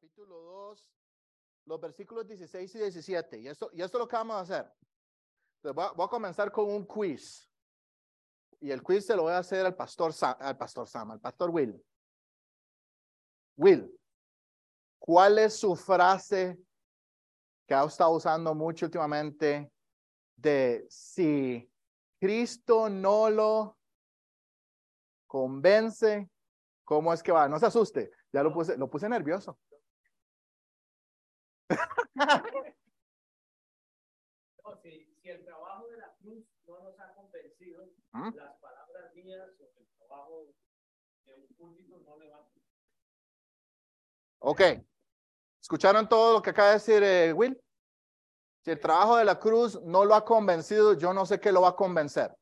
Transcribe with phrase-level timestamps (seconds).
[0.00, 0.90] capítulo 2,
[1.66, 3.38] los versículos 16 y 17.
[3.38, 4.72] Y esto, y esto es lo que vamos a hacer.
[5.56, 7.46] Entonces, voy, a, voy a comenzar con un quiz.
[8.60, 11.20] Y el quiz se lo voy a hacer al pastor Sam, al pastor Sam, al
[11.20, 11.84] pastor Will.
[13.58, 13.94] Will,
[14.98, 16.58] ¿cuál es su frase
[17.66, 19.70] que ha estado usando mucho últimamente
[20.34, 21.70] de si
[22.18, 23.76] Cristo no lo
[25.26, 26.30] convence,
[26.84, 27.48] ¿cómo es que va?
[27.50, 29.58] No se asuste, ya lo puse, lo puse nervioso.
[34.64, 38.34] No, si, si el trabajo de la cruz no nos ha convencido, ¿Mm?
[38.34, 40.54] las palabras mías o el trabajo de
[41.58, 42.50] un no le van a
[44.40, 44.60] Ok.
[45.60, 47.60] ¿Escucharon todo lo que acaba de decir eh, Will?
[48.64, 51.62] Si el trabajo de la cruz no lo ha convencido, yo no sé qué lo
[51.62, 52.34] va a convencer.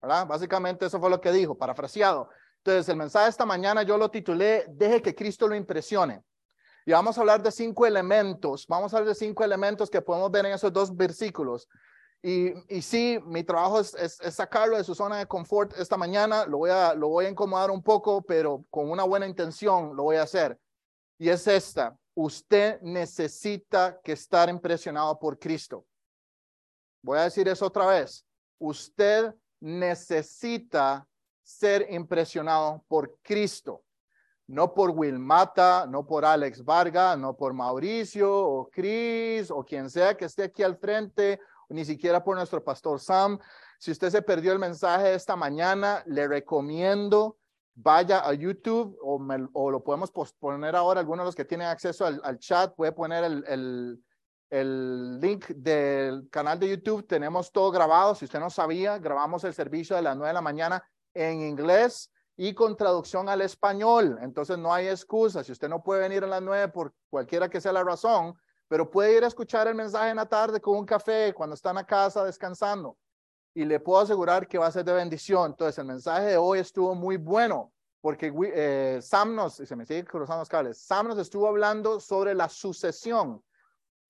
[0.00, 0.26] ¿Verdad?
[0.26, 2.30] Básicamente eso fue lo que dijo, parafraseado.
[2.58, 6.22] Entonces, el mensaje de esta mañana yo lo titulé, deje que Cristo lo impresione.
[6.88, 10.30] Y vamos a hablar de cinco elementos, vamos a hablar de cinco elementos que podemos
[10.30, 11.68] ver en esos dos versículos.
[12.22, 16.46] Y, y sí, mi trabajo es, es, sacarlo de su zona de confort esta mañana,
[16.46, 20.04] lo voy, a, lo voy a incomodar un poco, pero con una buena intención lo
[20.04, 20.58] voy a hacer.
[21.18, 25.84] Y es esta, usted necesita que estar impresionado por Cristo.
[27.02, 28.24] Voy a decir eso otra vez.
[28.58, 31.06] Usted necesita
[31.42, 33.84] ser impresionado por Cristo.
[34.48, 40.16] No por Wilmata, no por Alex Varga, no por Mauricio o Chris o quien sea
[40.16, 43.38] que esté aquí al frente, ni siquiera por nuestro pastor Sam.
[43.78, 47.36] Si usted se perdió el mensaje esta mañana, le recomiendo
[47.80, 50.98] vaya a YouTube o, me- o lo podemos posponer ahora.
[51.00, 54.04] Algunos de los que tienen acceso al, al chat puede poner el, el,
[54.50, 57.06] el link del canal de YouTube.
[57.06, 58.14] Tenemos todo grabado.
[58.16, 60.82] Si usted no sabía, grabamos el servicio de las 9 de la mañana
[61.14, 62.10] en inglés
[62.40, 64.16] y con traducción al español.
[64.22, 65.42] Entonces no hay excusa.
[65.42, 68.34] Si usted no puede venir a las 9 por cualquiera que sea la razón,
[68.68, 71.70] pero puede ir a escuchar el mensaje en la tarde con un café cuando está
[71.70, 72.96] en la casa descansando
[73.54, 75.50] y le puedo asegurar que va a ser de bendición.
[75.50, 79.84] Entonces, el mensaje de hoy estuvo muy bueno porque eh, Sam nos, y se me
[79.84, 83.42] sigue cruzando los cables, Sam nos estuvo hablando sobre la sucesión.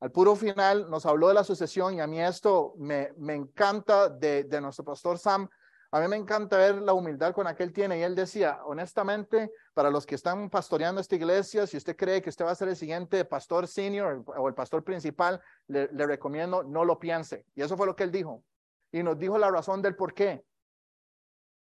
[0.01, 4.11] Al puro final nos habló de la sucesión y a mí esto me, me encanta
[4.11, 5.49] de, de nuestro pastor Sam.
[5.91, 8.61] A mí me encanta ver la humildad con la que él tiene y él decía,
[8.65, 12.55] honestamente, para los que están pastoreando esta iglesia, si usted cree que usted va a
[12.55, 17.47] ser el siguiente pastor senior o el pastor principal, le, recomiendo no lo piense.
[17.55, 18.45] Y eso fue lo que él dijo
[18.93, 20.45] y nos dijo la razón del por qué,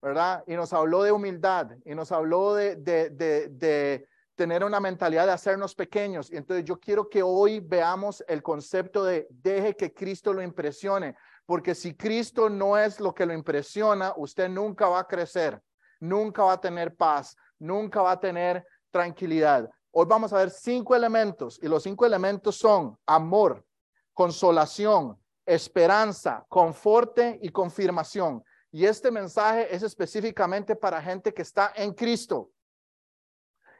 [0.02, 0.42] ¿verdad?
[0.48, 5.32] Y nos habló de humildad y nos habló de, de, de tener una mentalidad de
[5.32, 6.30] hacernos pequeños.
[6.32, 11.16] Y entonces yo quiero que hoy veamos el concepto de deje que Cristo lo impresione,
[11.46, 15.62] porque si Cristo no es lo que lo impresiona, usted nunca va a crecer,
[16.00, 19.70] nunca va a tener paz, nunca va a tener tranquilidad.
[19.92, 23.64] Hoy vamos a ver cinco elementos y los cinco elementos son amor,
[24.12, 28.44] consolación, esperanza, conforte y confirmación.
[28.72, 32.50] Y este mensaje es específicamente para gente que está en Cristo.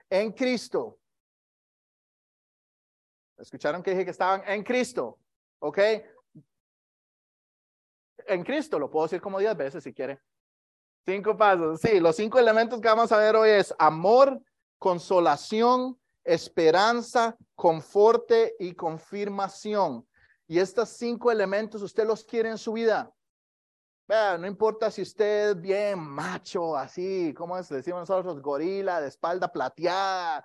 [0.09, 0.99] En Cristo.
[3.37, 5.19] ¿Escucharon que dije que estaban en Cristo?
[5.59, 5.79] ¿Ok?
[8.27, 10.21] En Cristo, lo puedo decir como diez veces si quiere.
[11.05, 11.81] Cinco pasos.
[11.81, 14.41] Sí, los cinco elementos que vamos a ver hoy es amor,
[14.79, 20.07] consolación, esperanza, conforte y confirmación.
[20.49, 23.13] Y estos cinco elementos usted los quiere en su vida.
[24.09, 27.69] Vea, no importa si usted es bien macho, así, como es?
[27.69, 30.45] decimos nosotros, gorila, de espalda plateada.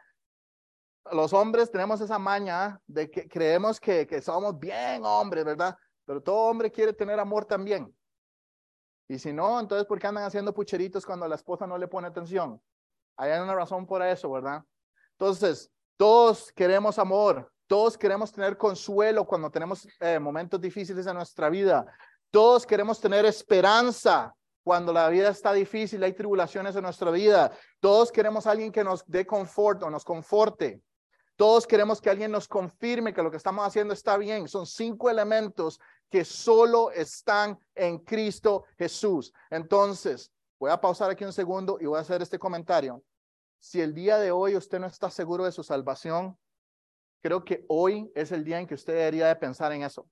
[1.11, 5.75] Los hombres tenemos esa maña de que creemos que, que somos bien hombres, ¿verdad?
[6.05, 7.93] Pero todo hombre quiere tener amor también.
[9.07, 12.07] Y si no, entonces, ¿por qué andan haciendo pucheritos cuando la esposa no le pone
[12.07, 12.61] atención?
[13.17, 14.63] Hay una razón por eso, ¿verdad?
[15.11, 21.49] Entonces, todos queremos amor, todos queremos tener consuelo cuando tenemos eh, momentos difíciles en nuestra
[21.49, 21.85] vida.
[22.31, 27.51] Todos queremos tener esperanza cuando la vida está difícil, hay tribulaciones en nuestra vida.
[27.79, 30.81] Todos queremos alguien que nos dé confort o nos conforte.
[31.41, 34.47] Todos queremos que alguien nos confirme que lo que estamos haciendo está bien.
[34.47, 39.33] Son cinco elementos que solo están en Cristo Jesús.
[39.49, 43.03] Entonces, voy a pausar aquí un segundo y voy a hacer este comentario.
[43.57, 46.37] Si el día de hoy usted no está seguro de su salvación,
[47.23, 50.07] creo que hoy es el día en que usted debería de pensar en eso.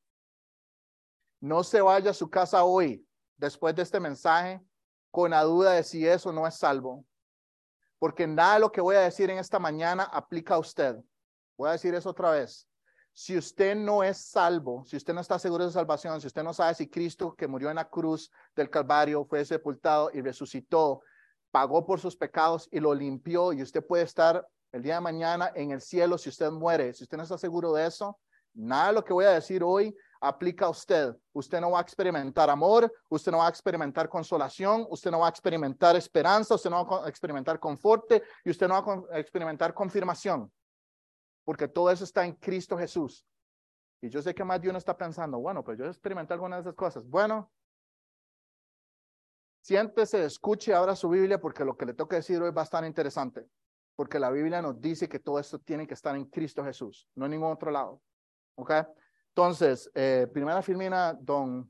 [1.39, 4.59] No se vaya a su casa hoy, después de este mensaje,
[5.11, 7.05] con la duda de si eso no es salvo.
[7.99, 10.97] Porque nada de lo que voy a decir en esta mañana aplica a usted.
[11.59, 12.69] Voy a decir eso otra vez.
[13.11, 16.41] Si usted no es salvo, si usted no está seguro de su salvación, si usted
[16.41, 21.01] no sabe si Cristo que murió en la cruz del Calvario fue sepultado y resucitó,
[21.51, 25.51] pagó por sus pecados y lo limpió y usted puede estar el día de mañana
[25.53, 28.17] en el cielo, si usted muere, si usted no está seguro de eso,
[28.53, 31.13] nada de lo que voy a decir hoy aplica a usted.
[31.33, 35.27] Usted no va a experimentar amor, usted no va a experimentar consolación, usted no va
[35.27, 38.09] a experimentar esperanza, usted no va a experimentar confort
[38.45, 40.49] y usted no va a experimentar confirmación,
[41.43, 43.25] porque todo eso está en Cristo Jesús.
[44.01, 46.61] Y yo sé que más de uno está pensando, bueno, pues yo experimenté algunas de
[46.61, 47.05] esas cosas.
[47.05, 47.51] Bueno,
[49.61, 53.45] siéntese, escuche ahora su Biblia porque lo que le que decir hoy es bastante interesante.
[53.95, 57.25] Porque la Biblia nos dice que todo esto tiene que estar en Cristo Jesús, no
[57.25, 58.01] en ningún otro lado.
[58.55, 58.71] ¿Ok?
[59.29, 61.69] Entonces, eh, primera filmina, don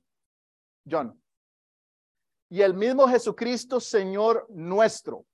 [0.89, 1.19] John.
[2.49, 5.25] Y el mismo Jesucristo, Señor nuestro.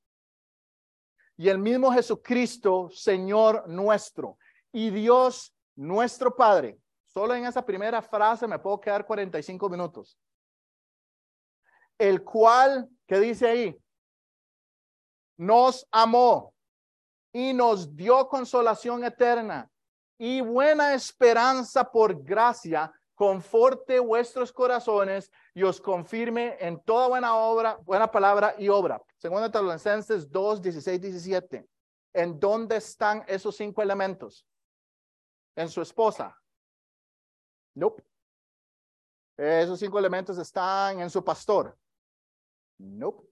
[1.37, 4.37] Y el mismo Jesucristo, Señor nuestro.
[4.71, 6.79] Y Dios nuestro Padre,
[7.15, 10.19] Solo en esa primera frase me puedo quedar 45 minutos.
[11.97, 13.81] El cual, ¿qué dice ahí?
[15.37, 16.53] Nos amó
[17.31, 19.71] y nos dio consolación eterna
[20.17, 27.77] y buena esperanza por gracia, conforte vuestros corazones y os confirme en toda buena obra,
[27.83, 29.01] buena palabra y obra.
[29.17, 31.67] Segunda Tesalonicenses 2, 16, 17.
[32.13, 34.45] ¿En dónde están esos cinco elementos?
[35.55, 36.37] En su esposa,
[37.75, 38.03] Nope.
[39.37, 41.77] Esos cinco elementos están en su pastor.
[42.77, 43.27] Nope.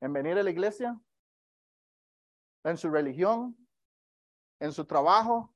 [0.00, 1.00] En venir a la iglesia.
[2.62, 3.56] En su religión.
[4.60, 5.54] En su trabajo.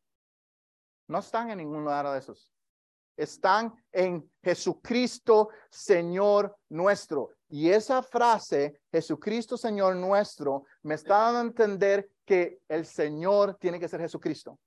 [1.07, 2.56] No están en ningún lugar de esos.
[3.17, 7.31] Están en Jesucristo, Señor nuestro.
[7.49, 13.79] Y esa frase, Jesucristo, Señor nuestro, me está dando a entender que el Señor tiene
[13.81, 14.59] que ser Jesucristo.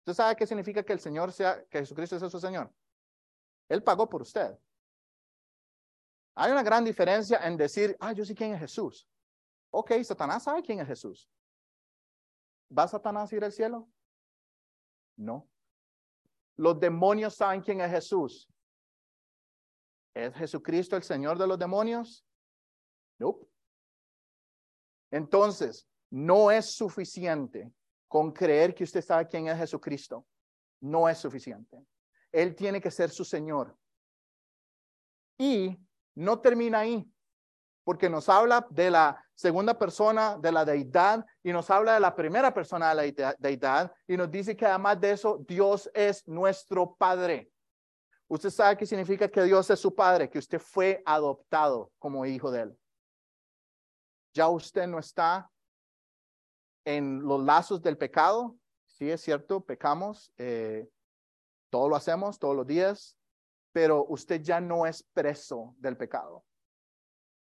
[0.00, 2.72] ¿Usted sabe qué significa que el Señor sea, que Jesucristo sea su Señor?
[3.68, 4.56] Él pagó por usted.
[6.36, 9.06] Hay una gran diferencia en decir, ah, yo sé quién es Jesús.
[9.70, 11.28] Ok, Satanás sabe quién es Jesús.
[12.76, 13.88] ¿Va Satanás a ir al cielo?
[15.16, 15.49] No.
[16.60, 18.46] Los demonios saben quién es Jesús.
[20.12, 22.22] ¿Es Jesucristo el Señor de los demonios?
[23.18, 23.38] No.
[25.10, 27.72] Entonces, no es suficiente
[28.06, 30.26] con creer que usted sabe quién es Jesucristo,
[30.82, 31.82] no es suficiente.
[32.30, 33.74] Él tiene que ser su Señor.
[35.38, 35.78] Y
[36.14, 37.10] no termina ahí,
[37.90, 42.14] porque nos habla de la segunda persona de la deidad y nos habla de la
[42.14, 46.94] primera persona de la deidad y nos dice que además de eso, Dios es nuestro
[46.94, 47.50] Padre.
[48.28, 52.52] Usted sabe qué significa que Dios es su Padre, que usted fue adoptado como hijo
[52.52, 52.78] de Él.
[54.34, 55.50] Ya usted no está
[56.84, 58.56] en los lazos del pecado.
[58.86, 60.88] Sí, es cierto, pecamos, eh,
[61.70, 63.16] todo lo hacemos todos los días,
[63.72, 66.44] pero usted ya no es preso del pecado,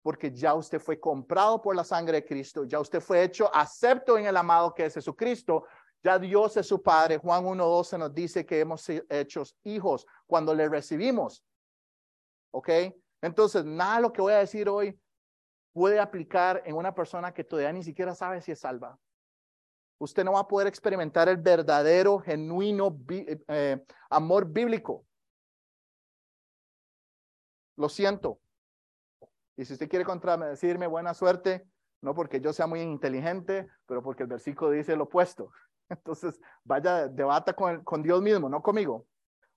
[0.10, 4.18] porque ya usted fue comprado por la sangre de Cristo, ya usted fue hecho acepto
[4.18, 5.66] en el amado que es Jesucristo,
[6.02, 7.20] ya Dios es su Padre.
[7.20, 11.46] Juan 1.12 nos dice que hemos sido hechos hijos cuando le recibimos.
[12.50, 12.70] ¿Ok?
[13.22, 15.00] Entonces, nada lo que voy a decir hoy
[15.74, 18.98] puede aplicar en una persona que todavía ni siquiera sabe si es salva
[20.00, 22.98] usted no va a poder experimentar el verdadero, genuino
[23.48, 25.06] eh, amor bíblico.
[27.78, 28.40] Lo siento.
[29.60, 31.68] Y si usted quiere contradecirme, buena suerte,
[32.02, 35.52] no porque yo sea muy inteligente, pero porque el versículo dice lo opuesto.
[35.90, 39.06] Entonces, vaya, debata con, con Dios mismo, no conmigo.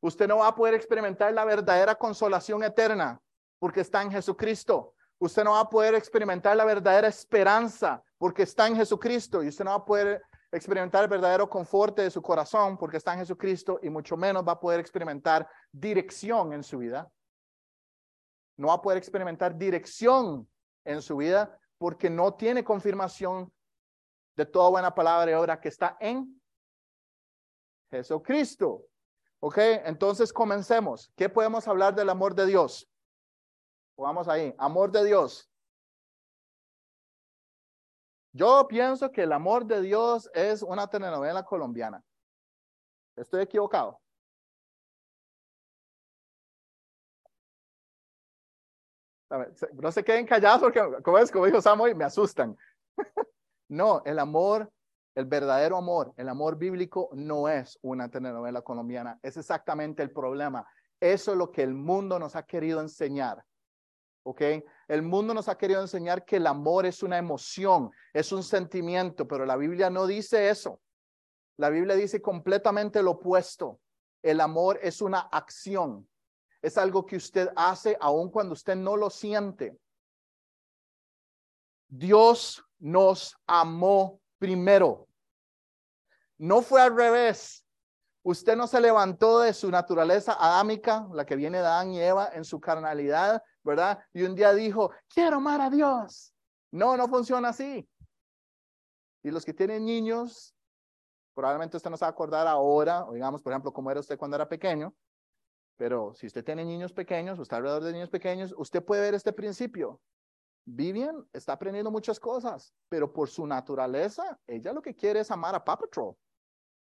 [0.01, 3.21] Usted no va a poder experimentar la verdadera consolación eterna
[3.61, 4.93] porque está en Jesucristo.
[5.21, 9.41] Usted no va a poder experimentar la verdadera esperanza porque está en Jesucristo.
[9.41, 13.13] Y usted no va a poder experimentar el verdadero confort de su corazón porque está
[13.13, 17.09] en Jesucristo y mucho menos va a poder experimentar dirección en su vida.
[18.57, 20.49] No va a poder experimentar dirección
[20.85, 23.53] en su vida porque no tiene confirmación
[24.37, 26.41] de toda buena palabra y obra que está en
[27.91, 28.85] Jesucristo.
[29.41, 31.13] Ok, entonces comencemos.
[31.17, 32.89] ¿Qué podemos hablar del amor de Dios?
[33.97, 35.51] Vamos ahí, amor de Dios.
[38.33, 42.03] Yo pienso que el amor de Dios es una telenovela colombiana.
[43.15, 44.02] ¿Estoy equivocado?
[49.75, 52.57] No se queden callados porque, como es, como dijo Samuel, me asustan.
[53.69, 54.71] no, el amor,
[55.15, 59.19] el verdadero amor, el amor bíblico no es una telenovela colombiana.
[59.23, 60.67] Es exactamente el problema.
[61.01, 63.45] Eso es lo que el mundo nos ha querido enseñar.
[64.25, 64.43] ¿ok?
[64.89, 69.27] El mundo nos ha querido enseñar que el amor es una emoción, es un sentimiento,
[69.27, 70.81] pero la Biblia no dice eso.
[71.59, 73.81] La Biblia dice completamente lo opuesto.
[74.23, 76.09] El amor es una acción,
[76.63, 79.77] es algo que usted hace aun cuando usted no lo siente.
[81.89, 85.09] Dios nos amó primero.
[86.39, 87.67] No fue al revés.
[88.23, 92.31] Usted no se levantó de su naturaleza adámica, la que viene de Adán y Eva,
[92.33, 93.99] en su carnalidad, ¿verdad?
[94.13, 96.33] Y un día dijo, quiero amar a Dios.
[96.71, 97.89] No, no funciona así.
[99.25, 100.55] Y los que tienen niños,
[101.35, 104.17] probablemente usted no se va a acordar ahora, o digamos, por ejemplo, cómo era usted
[104.17, 104.95] cuando era pequeño,
[105.83, 109.15] pero si usted tiene niños pequeños o está alrededor de niños pequeños, usted puede ver
[109.15, 110.01] este principio.
[110.65, 115.57] Vivian está aprendiendo muchas cosas, pero por su naturaleza, ella lo que quiere es amar
[115.57, 116.15] a Paw Patrol,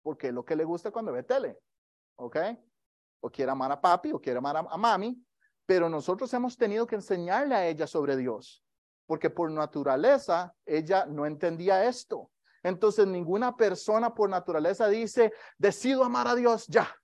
[0.03, 1.57] porque es lo que le gusta cuando ve tele,
[2.17, 2.37] ¿ok?
[3.21, 5.19] O quiere amar a papi o quiere amar a, a mami,
[5.65, 8.63] pero nosotros hemos tenido que enseñarle a ella sobre Dios,
[9.07, 12.29] porque por naturaleza ella no entendía esto.
[12.61, 16.95] Entonces ninguna persona por naturaleza dice, decido amar a Dios ya.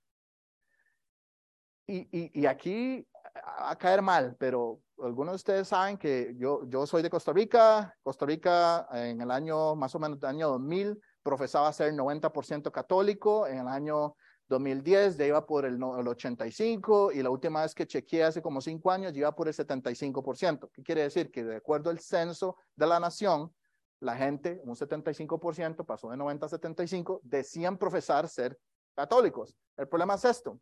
[1.86, 3.06] Y, y, y aquí
[3.44, 7.94] a caer mal, pero algunos de ustedes saben que yo, soy de Costa Rica.
[8.02, 13.46] Costa Rica en el año, más o menos el año 2000, profesaba ser 90% católico.
[13.46, 14.16] En el año
[14.48, 18.60] 2010 ya iba por el, el 85 y la última vez que chequeé hace como
[18.60, 20.70] cinco años ya iba por el 75%.
[20.72, 21.30] ¿Qué quiere decir?
[21.30, 23.54] Que de acuerdo al censo de la nación,
[24.00, 28.58] la gente, un 75%, pasó de 90 a 75, decían profesar ser
[28.94, 29.56] católicos.
[29.76, 30.58] El problema es esto,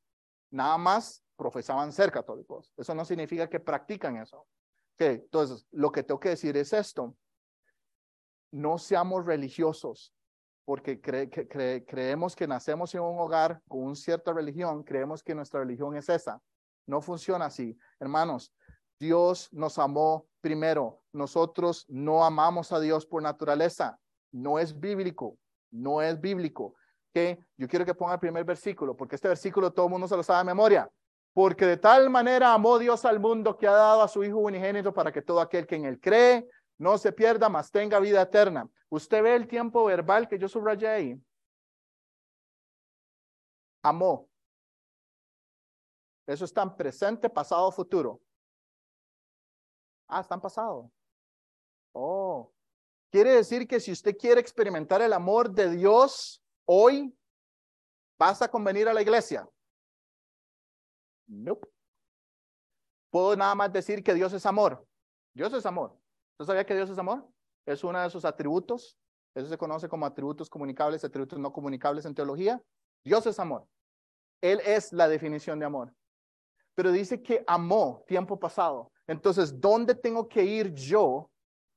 [0.51, 2.73] nada más profesaban ser católicos.
[2.77, 4.39] Eso no significa que practican eso.
[4.41, 7.15] Ok, Entonces, lo que tengo que decir es esto,
[8.51, 10.15] no seamos religiosos,
[10.65, 15.35] porque cre- cre- creemos que nacemos en un hogar con una cierta religión, creemos que
[15.35, 16.41] nuestra religión es esa.
[16.87, 17.79] No funciona así.
[18.01, 18.55] Hermanos,
[18.99, 21.03] Dios nos amó primero.
[21.13, 23.99] Nosotros no amamos a Dios por naturaleza.
[24.33, 25.39] No es bíblico.
[25.71, 26.75] No es bíblico.
[27.57, 30.23] Yo quiero que ponga el primer versículo, porque este versículo todo el mundo se lo
[30.23, 30.91] sabe de memoria.
[31.33, 34.93] Porque de tal manera amó Dios al mundo que ha dado a su Hijo unigénito
[34.93, 36.49] para que todo aquel que en él cree
[36.79, 38.69] no se pierda, mas tenga vida eterna.
[38.89, 41.23] Usted ve el tiempo verbal que yo subrayé ahí.
[43.83, 44.29] Amó.
[46.27, 48.21] Eso está en presente, pasado, futuro.
[50.09, 50.91] Ah, está en pasado.
[51.93, 52.53] Oh.
[53.11, 57.17] Quiere decir que si usted quiere experimentar el amor de Dios hoy,
[58.19, 59.49] ¿basta con venir a la iglesia?
[61.27, 61.67] Nope.
[63.11, 64.87] Puedo nada más decir que Dios es amor.
[65.35, 65.99] Dios es amor.
[66.33, 67.27] ¿Usted sabía que Dios es amor?
[67.65, 68.99] Es uno de sus atributos.
[69.35, 72.63] Eso se conoce como atributos comunicables, atributos no comunicables en teología.
[73.03, 73.67] Dios es amor.
[74.43, 75.95] Él es la definición de amor.
[76.75, 78.93] Pero dice que amó tiempo pasado.
[79.07, 81.31] Entonces, ¿dónde tengo que ir yo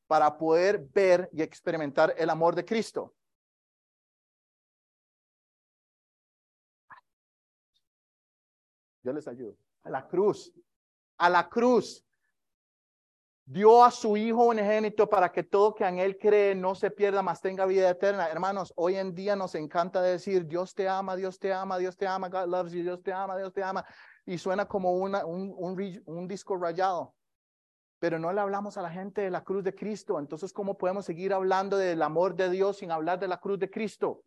[0.08, 3.14] para poder ver y experimentar el amor de Cristo?
[9.04, 9.56] Yo les ayudo.
[9.84, 10.54] A la cruz.
[11.18, 12.06] A la cruz.
[13.46, 17.22] Dio a su Hijo unigénito para que todo que en Él cree no se pierda,
[17.22, 18.30] mas tenga vida eterna.
[18.30, 22.08] Hermanos, hoy en día nos encanta decir, Dios te ama, Dios te ama, Dios te
[22.08, 23.86] ama, God loves you, Dios te ama, Dios te ama.
[24.26, 27.14] Y suena como un, un, un disco rayado.
[28.00, 30.18] Pero no le hablamos a la gente de la cruz de Cristo.
[30.18, 33.70] Entonces, ¿cómo podemos seguir hablando del amor de Dios sin hablar de la cruz de
[33.70, 34.24] Cristo?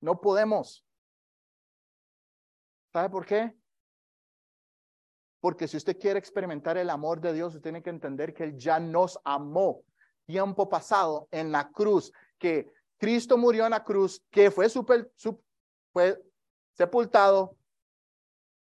[0.00, 0.87] No podemos.
[2.92, 3.54] ¿Sabe por qué?
[5.40, 8.80] Porque si usted quiere experimentar el amor de Dios, tiene que entender que Él ya
[8.80, 9.82] nos amó
[10.26, 14.68] tiempo pasado en la cruz, que Cristo murió en la cruz, que fue,
[15.92, 16.22] fue
[16.72, 17.56] sepultado,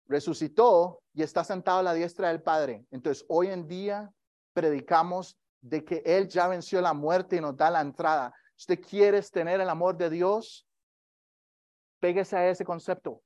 [0.07, 2.85] resucitó y está sentado a la diestra del Padre.
[2.91, 4.11] Entonces, hoy en día
[4.53, 8.33] predicamos de que Él ya venció la muerte y nos da la entrada.
[8.57, 10.67] Usted quiere tener el amor de Dios,
[11.99, 13.21] péguese a ese concepto.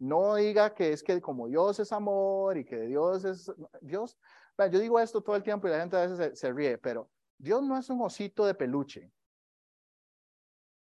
[0.00, 3.52] No diga que es que como Dios es amor y que Dios es
[3.82, 4.18] Dios.
[4.56, 6.78] Bueno, Yo digo esto todo el tiempo y la gente a veces se, se ríe,
[6.78, 9.12] pero Dios no es un osito de peluche.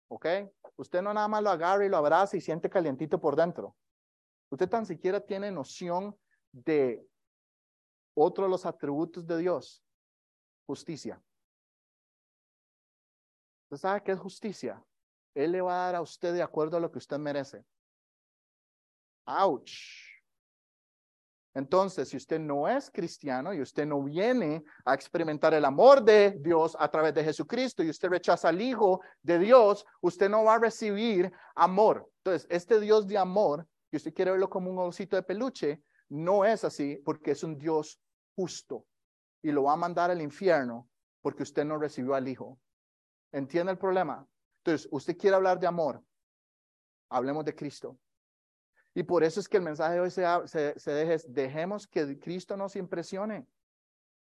[0.10, 0.26] ¿Ok?
[0.78, 3.76] Usted no nada más lo agarra y lo abraza y siente calientito por dentro.
[4.52, 6.16] Usted tan siquiera tiene noción
[6.52, 7.06] de
[8.14, 9.84] otro de los atributos de Dios,
[10.66, 11.22] justicia.
[13.66, 14.84] ¿Usted sabe qué es justicia?
[15.34, 17.66] Él le va a dar a usted de acuerdo a lo que usted merece.
[19.28, 20.08] Ouch.
[21.54, 26.38] Entonces, si usted no es cristiano y usted no viene a experimentar el amor de
[26.40, 30.56] Dios a través de Jesucristo y usted rechaza al Hijo de Dios, usted no va
[30.56, 32.08] a recibir amor.
[32.20, 36.46] Entonces, este Dios de amor, y usted quiere verlo como un osito de peluche, no
[36.46, 38.00] es así porque es un Dios
[38.36, 38.86] justo
[39.42, 40.88] y lo va a mandar al infierno
[41.24, 42.60] porque usted no recibió al Hijo.
[43.32, 44.28] ¿Entiende el problema?
[44.60, 46.04] Entonces, usted quiere hablar de amor.
[47.10, 47.98] Hablemos de Cristo.
[48.98, 50.92] Y por eso es que el mensaje de hoy se, se, se
[51.28, 53.46] dejemos que Cristo nos impresione.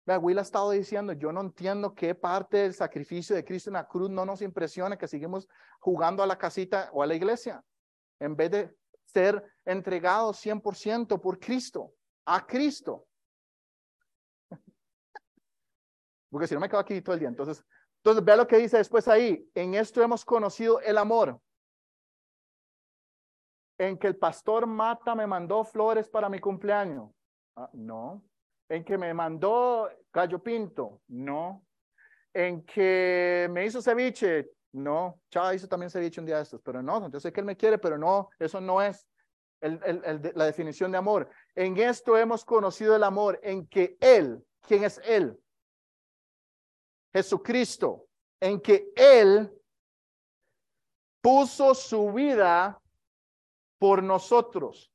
[0.05, 3.73] Vea, Will ha estado diciendo, yo no entiendo qué parte del sacrificio de Cristo en
[3.73, 5.49] la cruz no nos impresiona que seguimos
[5.79, 7.65] jugando a la casita o a la iglesia,
[8.19, 13.07] en vez de ser entregados 100% por Cristo, a Cristo.
[16.29, 17.29] Porque si no me quedo aquí todo el día.
[17.29, 17.65] Entonces,
[17.97, 19.49] entonces vea lo que dice después ahí.
[19.55, 21.41] En esto hemos conocido el amor.
[23.81, 27.09] En que el pastor Mata me mandó flores para mi cumpleaños.
[27.55, 28.23] Ah, no.
[28.69, 31.01] En que me mandó gallo pinto.
[31.07, 31.65] No.
[32.31, 34.51] En que me hizo ceviche.
[34.73, 35.19] No.
[35.31, 36.61] Chava hizo también ceviche un día de estos.
[36.61, 37.09] Pero no.
[37.09, 38.29] Yo sé que él me quiere, pero no.
[38.37, 39.07] Eso no es
[39.61, 41.27] la definición de amor.
[41.55, 43.39] En esto hemos conocido el amor.
[43.41, 45.41] En que él, ¿quién es él?
[47.11, 48.07] Jesucristo,
[48.39, 49.51] en que Él
[51.19, 52.81] puso su vida
[53.81, 54.93] por nosotros.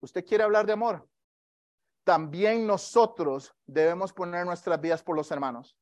[0.00, 1.08] ¿Usted quiere hablar de amor?
[2.02, 5.78] También nosotros debemos poner nuestras vidas por los hermanos.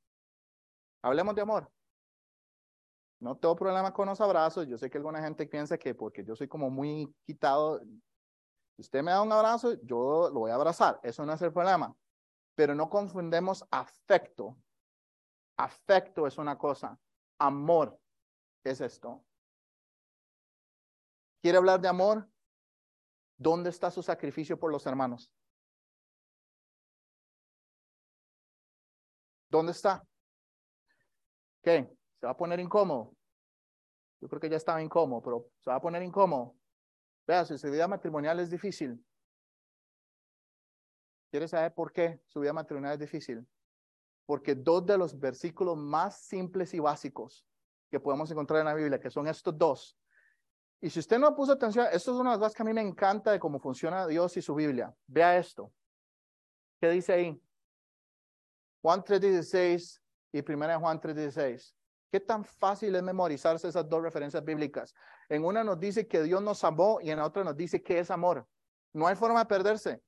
[1.03, 1.73] Hablemos de amor.
[3.19, 4.67] No tengo problema con los abrazos.
[4.69, 7.81] Yo sé que alguna gente piensa que porque yo soy como muy quitado,
[8.77, 11.01] usted me da un abrazo, yo lo voy a abrazar.
[11.03, 11.97] Eso no es el problema
[12.55, 14.57] pero no confundemos afecto.
[15.57, 16.99] Afecto es una cosa,
[17.39, 17.99] amor
[18.65, 19.25] es esto.
[21.43, 22.31] ¿Quiere hablar de amor?
[23.37, 25.31] ¿Dónde está su sacrificio por los hermanos?
[29.51, 30.07] ¿Dónde está?
[31.63, 31.95] ¿Qué?
[32.19, 33.15] ¿Se va a poner incómodo?
[34.23, 36.57] Yo creo que ya estaba incómodo, pero se va a poner incómodo.
[37.27, 39.05] Vea, si su vida matrimonial es difícil,
[41.33, 43.49] ¿Quieres saber por qué su vida matrimonial es difícil?
[44.27, 47.47] Porque dos de los versículos más simples y básicos
[47.91, 49.99] que podemos encontrar en la Biblia, que son estos dos.
[50.85, 52.73] Y si usted no puso atención, esto es una de las cosas que a mí
[52.73, 54.93] me encanta de cómo funciona Dios y su Biblia.
[55.07, 55.73] Vea esto.
[56.81, 57.41] ¿Qué dice ahí?
[58.83, 60.01] Juan 3.16
[60.33, 61.73] y 1 Juan 3.16.
[62.11, 64.93] ¿Qué tan fácil es memorizarse esas dos referencias bíblicas?
[65.29, 68.01] En una nos dice que Dios nos amó y en la otra nos dice que
[68.01, 68.45] es amor.
[68.93, 70.03] No hay forma de perderse.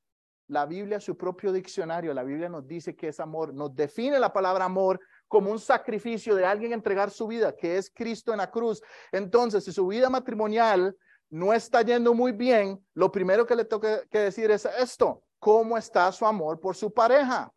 [0.48, 4.32] La Biblia, su propio diccionario, la Biblia nos dice que es amor, nos define la
[4.32, 8.50] palabra amor como un sacrificio de alguien entregar su vida, que es Cristo en la
[8.50, 8.82] cruz.
[9.10, 10.96] Entonces, si su vida matrimonial
[11.30, 15.76] no está yendo muy bien, lo primero que le tengo que decir es esto, ¿cómo
[15.76, 17.52] está su amor por su pareja?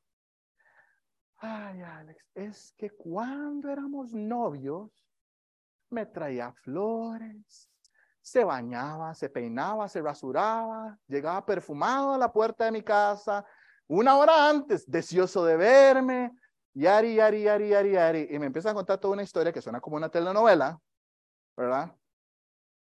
[1.37, 4.91] Ay, Alex, es que cuando éramos novios,
[5.89, 7.69] me traía flores,
[8.21, 13.45] se bañaba, se peinaba, se rasuraba, llegaba perfumado a la puerta de mi casa,
[13.87, 16.37] una hora antes, deseoso de verme,
[16.77, 19.81] yari, yari, yari, yari, yari, y me empieza a contar toda una historia que suena
[19.81, 20.79] como una telenovela,
[21.55, 21.95] ¿verdad?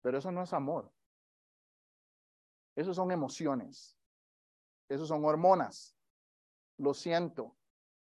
[0.03, 0.91] Pero eso no es amor.
[2.75, 3.97] Eso son emociones.
[4.89, 5.97] Eso son hormonas.
[6.77, 7.57] Lo siento.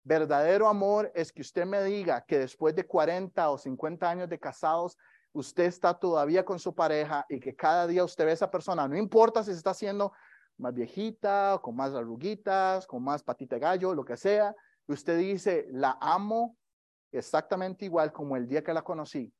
[0.03, 4.39] Verdadero amor es que usted me diga que después de 40 o 50 años de
[4.39, 4.97] casados,
[5.33, 8.87] usted está todavía con su pareja y que cada día usted ve a esa persona,
[8.87, 10.13] no importa si se está haciendo
[10.57, 14.55] más viejita, con más arruguitas, con más patita de gallo, lo que sea,
[14.87, 16.57] usted dice, la amo
[17.11, 19.33] exactamente igual como el día que la conocí,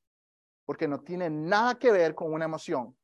[0.65, 2.97] porque no tiene nada que ver con una emoción,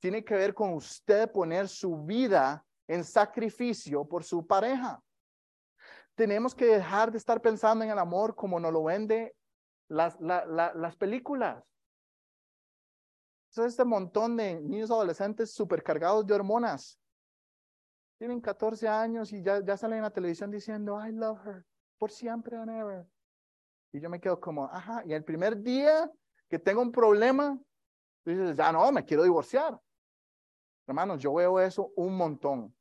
[0.00, 5.02] tiene que ver con usted poner su vida en sacrificio por su pareja.
[6.14, 9.34] Tenemos que dejar de estar pensando en el amor como nos lo vende
[9.88, 11.62] las, las películas
[13.64, 16.98] este montón de niños adolescentes supercargados de hormonas.
[18.18, 21.64] Tienen 14 años y ya, ya salen en la televisión diciendo, I love her,
[21.98, 23.06] por siempre and ever.
[23.92, 26.10] Y yo me quedo como, ajá, y el primer día
[26.48, 27.58] que tengo un problema,
[28.24, 29.80] dices, ya no, me quiero divorciar.
[30.86, 32.76] Hermanos, yo veo eso un montón.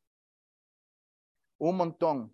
[1.58, 2.32] Un montón.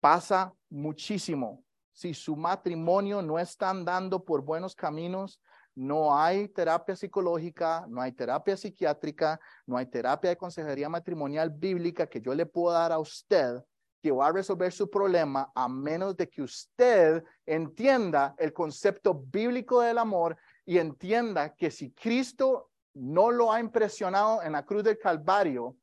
[0.00, 1.64] Pasa muchísimo.
[1.92, 5.40] Si su matrimonio no está andando por buenos caminos,
[5.74, 12.06] no hay terapia psicológica, no hay terapia psiquiátrica, no hay terapia de consejería matrimonial bíblica
[12.06, 13.62] que yo le pueda dar a usted
[14.00, 19.80] que va a resolver su problema a menos de que usted entienda el concepto bíblico
[19.80, 24.98] del amor y entienda que si Cristo no lo ha impresionado en la cruz del
[24.98, 25.76] Calvario,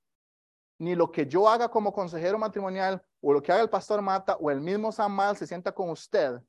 [0.80, 4.36] ni lo que yo haga como consejero matrimonial o lo que haga el pastor Mata
[4.36, 6.40] o el mismo Samuel se sienta con usted,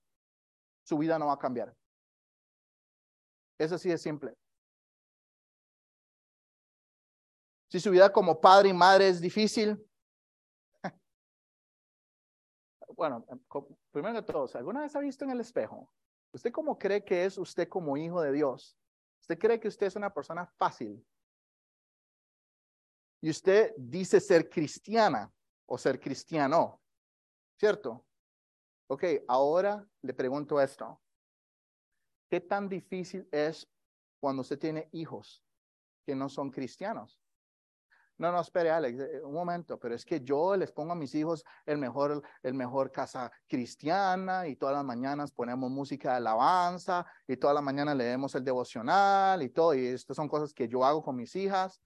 [0.85, 1.75] su vida no va a cambiar.
[3.59, 4.35] Eso sí es simple.
[7.71, 9.85] Si su vida como padre y madre es difícil,
[12.99, 13.25] bueno,
[13.93, 15.89] primero que todo, ¿alguna vez ha visto en el espejo?
[16.33, 18.77] ¿Usted cómo cree que es usted como hijo de Dios?
[19.21, 21.07] ¿Usted cree que usted es una persona fácil?
[23.23, 25.33] Y usted dice ser cristiana.
[25.71, 26.81] o ser cristiano,
[27.59, 28.07] ¿cierto?
[28.89, 30.99] Ok, ahora le pregunto esto.
[32.31, 33.69] ¿Qué tan difícil es
[34.19, 35.45] cuando usted tiene hijos
[36.07, 37.18] que no son cristianos?
[38.19, 41.15] No, no, espere, Alex, eh, un momento, pero es que yo les pongo a mis
[41.15, 47.07] hijos el mejor, el mejor casa cristiana y todas las mañanas ponemos música de alabanza
[47.29, 49.73] y todas las mañanas leemos el devocional y todo.
[49.73, 51.81] Y estas son cosas que yo hago con mis hijas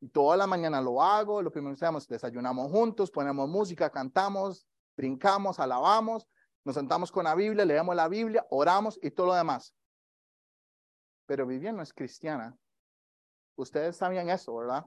[0.00, 1.40] y toda la mañana lo hago.
[1.40, 6.26] Lo primero que hacemos, desayunamos juntos, ponemos música, cantamos, brincamos, alabamos,
[6.64, 9.72] nos sentamos con la Biblia, leemos la Biblia, oramos y todo lo demás.
[11.26, 12.56] Pero Vivian no es cristiana.
[13.54, 14.84] Ustedes sabían eso, ¿verdad?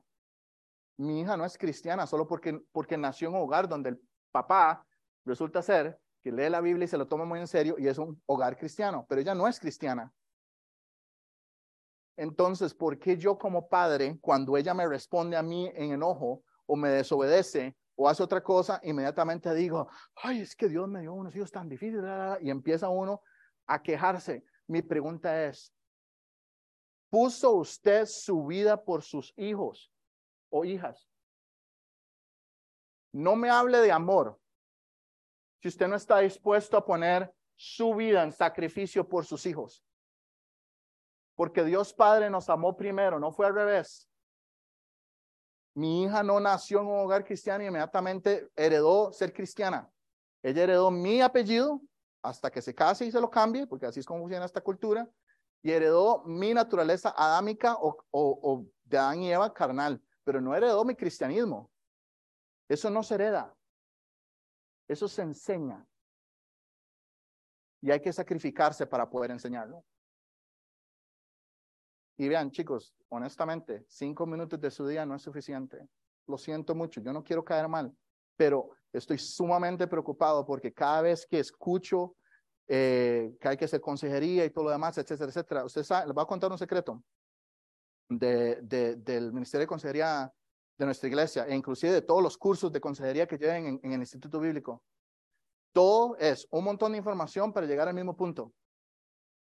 [1.00, 4.86] Mi hija no es cristiana solo porque, porque nació en un hogar donde el papá
[5.24, 7.98] resulta ser que lee la Biblia y se lo toma muy en serio y es
[7.98, 10.12] un hogar cristiano, pero ella no es cristiana.
[12.18, 16.76] Entonces, ¿por qué yo como padre, cuando ella me responde a mí en enojo o
[16.76, 21.34] me desobedece o hace otra cosa, inmediatamente digo, ay, es que Dios me dio unos
[21.34, 22.04] hijos tan difíciles
[22.42, 23.22] y empieza uno
[23.68, 24.44] a quejarse?
[24.68, 25.74] Mi pregunta es,
[27.10, 29.94] ¿puso usted su vida por sus hijos?
[30.50, 31.10] O hijas.
[33.12, 34.40] No me hable de amor
[35.62, 39.84] si usted no está dispuesto a poner su vida en sacrificio por sus hijos.
[41.36, 44.10] Porque Dios Padre nos amó primero, no fue al revés.
[45.76, 49.90] Mi hija no nació en un hogar cristiano y inmediatamente heredó ser cristiana.
[50.42, 51.82] Ella heredó mi apellido
[52.22, 55.10] hasta que se case y se lo cambie, porque así es como funciona esta cultura,
[55.62, 60.86] y heredó mi naturaleza adámica o, o de Adán y Eva carnal pero no heredó
[60.86, 61.72] mi cristianismo.
[62.68, 63.52] Eso no se hereda.
[64.88, 65.84] Eso se enseña.
[67.82, 69.84] Y hay que sacrificarse para poder enseñarlo.
[72.15, 75.89] Y vean, chicos, honestamente, cinco minutos de su día no es suficiente.
[76.28, 77.92] Lo siento mucho, yo no quiero caer mal,
[78.36, 82.15] pero estoy sumamente preocupado porque cada vez que escucho
[82.68, 86.13] eh, que hay que hacer consejería y todo lo demás, etcétera, etcétera, usted sabe, les
[86.13, 87.04] voy a contar un secreto
[88.10, 90.34] de, del Ministerio de Consejería
[90.78, 93.93] de nuestra iglesia e inclusive de todos los cursos de consejería que lleven en, en
[93.93, 94.84] el Instituto Bíblico.
[95.72, 98.54] Todo es un montón de información para llegar al mismo punto.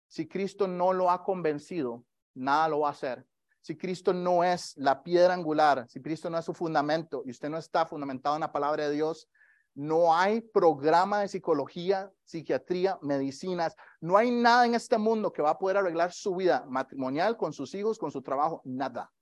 [0.09, 3.27] Si Cristo no lo ha convencido, nada lo va a hacer.
[3.61, 7.51] Si Cristo no es la piedra angular, si Cristo no es su fundamento y usted
[7.51, 9.29] no está fundamentado en la palabra de Dios,
[9.77, 13.77] no hay programa de psicología, psiquiatría, medicinas.
[14.01, 17.53] No hay nada en este mundo que va a poder arreglar su vida matrimonial con
[17.53, 19.13] sus hijos, con su trabajo, nada.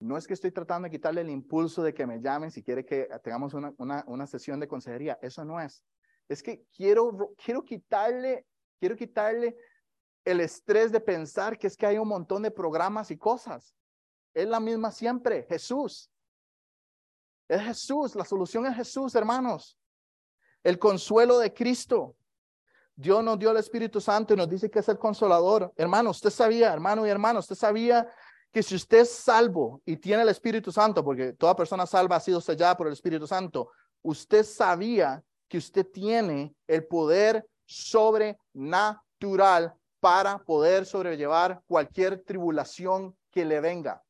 [0.00, 2.82] No es que estoy tratando de quitarle el impulso de que me llamen si quiere
[2.86, 5.18] que tengamos una, una, sesión de consejería.
[5.20, 5.84] Eso no es.
[6.26, 8.46] Es que quiero, quiero quitarle,
[8.80, 9.54] quiero quitarle
[10.24, 13.76] el estrés de pensar que es que hay un montón de programas y cosas.
[14.32, 16.11] Es la misma siempre, Jesús.
[17.52, 19.76] Es Jesús, la solución es Jesús, hermanos.
[20.62, 22.16] El consuelo de Cristo.
[22.96, 25.70] Dios nos dio el Espíritu Santo y nos dice que es el consolador.
[25.76, 28.10] Hermano, usted sabía, hermano y hermano, usted sabía
[28.50, 32.20] que si usted es salvo y tiene el Espíritu Santo, porque toda persona salva ha
[32.20, 40.38] sido sellada por el Espíritu Santo, usted sabía que usted tiene el poder sobrenatural para
[40.38, 44.02] poder sobrellevar cualquier tribulación que le venga.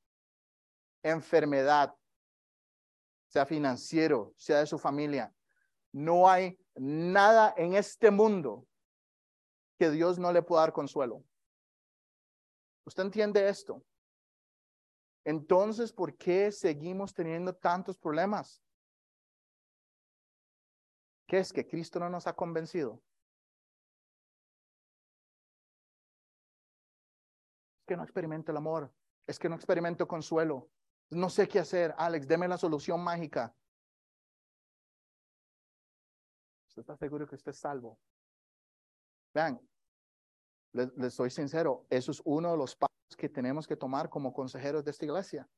[1.03, 1.93] Enfermedad,
[3.33, 5.35] sea financiero, sea de su familia.
[5.91, 8.67] No hay nada en este mundo
[9.79, 11.25] que Dios no le pueda dar consuelo.
[12.85, 13.83] ¿Usted entiende esto?
[15.25, 18.63] Entonces, ¿por qué seguimos teniendo tantos problemas?
[21.27, 23.01] ¿Qué es que Cristo no nos ha convencido?
[27.81, 28.93] Es que no experimento el amor,
[29.27, 30.69] es que no experimento consuelo,
[31.11, 31.95] no sé qué hacer.
[31.97, 33.55] Alex, deme la solución mágica.
[36.69, 37.99] ¿Usted está seguro que usted es salvo?
[39.35, 39.61] Vean,
[40.73, 44.85] les, soy sincero, eso es uno de los pasos que tenemos que tomar como consejeros
[44.85, 45.49] de esta iglesia.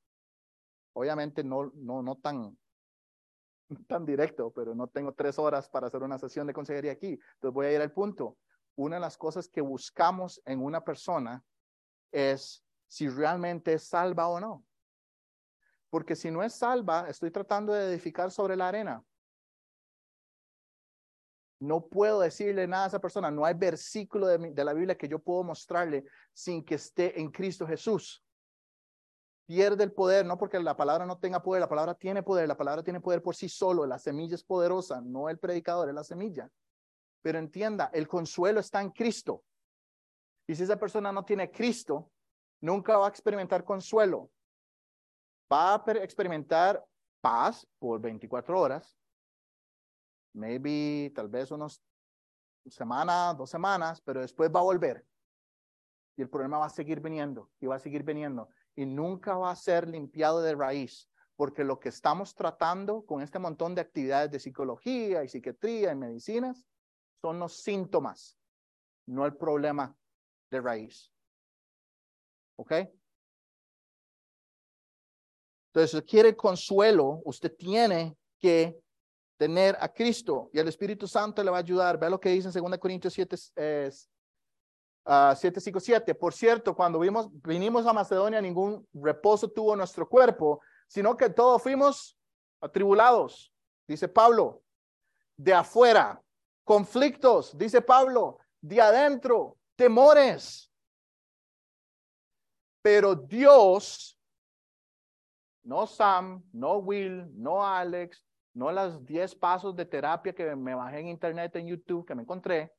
[0.92, 2.58] Obviamente no, no, no tan,
[3.86, 7.18] tan directo, pero no tengo tres horas para hacer una sesión de consejería aquí.
[7.34, 8.36] Entonces voy a ir al punto.
[8.76, 11.44] Una de las cosas que buscamos en una persona
[12.10, 14.64] es si realmente es salva o no.
[15.94, 19.00] Porque si no es salva, estoy tratando de edificar sobre la arena.
[21.60, 23.30] No puedo decirle nada a esa persona.
[23.30, 27.64] No hay versículo de, la Biblia que yo puedo mostrarle sin que esté en Cristo
[27.64, 28.24] Jesús.
[29.46, 32.56] Pierde el poder, no porque la palabra no tenga poder, la palabra tiene poder, la
[32.56, 36.02] palabra tiene poder por sí solo, la semilla es poderosa, no el predicador, es la
[36.02, 36.50] semilla.
[37.22, 39.44] Pero entienda, el consuelo está en Cristo.
[40.48, 42.10] Y si esa persona no tiene Cristo,
[42.62, 44.32] nunca va a experimentar consuelo
[45.52, 46.84] va a experimentar
[47.20, 48.96] paz por 24 horas,
[50.34, 51.80] maybe tal vez unos
[52.66, 55.06] semana, dos semanas, pero después va a volver.
[56.16, 59.50] Y el problema va a seguir viniendo y va a seguir viniendo y nunca va
[59.50, 64.30] a ser limpiado de raíz, porque lo que estamos tratando con este montón de actividades
[64.30, 66.66] de psicología y psiquiatría y medicinas
[67.20, 68.38] son los síntomas,
[69.06, 69.96] no el problema
[70.50, 71.12] de raíz.
[72.56, 72.72] ¿Ok?
[75.74, 78.80] Entonces, si quiere consuelo, usted tiene que
[79.36, 81.98] tener a Cristo y el Espíritu Santo le va a ayudar.
[81.98, 84.08] Ve lo que dice en 2 Corintios 7, es,
[85.04, 86.14] 7, 5, 7.
[86.14, 91.60] Por cierto, cuando vimos, vinimos a Macedonia, ningún reposo tuvo nuestro cuerpo, sino que todos
[91.60, 92.16] fuimos
[92.60, 93.52] atribulados,
[93.88, 94.62] dice Pablo,
[95.36, 96.22] de afuera,
[96.62, 100.70] conflictos, dice Pablo, de adentro, temores.
[102.80, 104.16] Pero Dios,
[105.64, 108.24] no Sam, no Will, no Alex,
[108.54, 112.22] no las 10 pasos de terapia que me bajé en internet, en YouTube, que me
[112.22, 112.72] encontré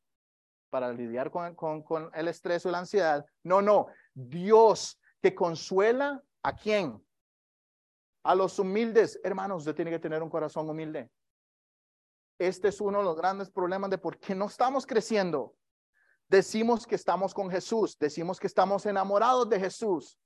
[0.70, 3.26] para lidiar con, el estrés o la ansiedad.
[3.44, 3.88] No, no.
[4.14, 7.04] Dios que consuela a quién?
[8.24, 9.20] A los humildes.
[9.24, 11.10] Hermanos, usted tiene que tener un corazón humilde.
[12.38, 15.56] Este es uno de los grandes problemas de por qué no estamos creciendo.
[16.28, 20.18] Decimos que estamos con Jesús, decimos que estamos enamorados de Jesús,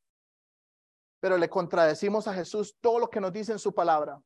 [1.19, 4.21] pero le contradecimos a Jesús todo lo que nos dice en su palabra.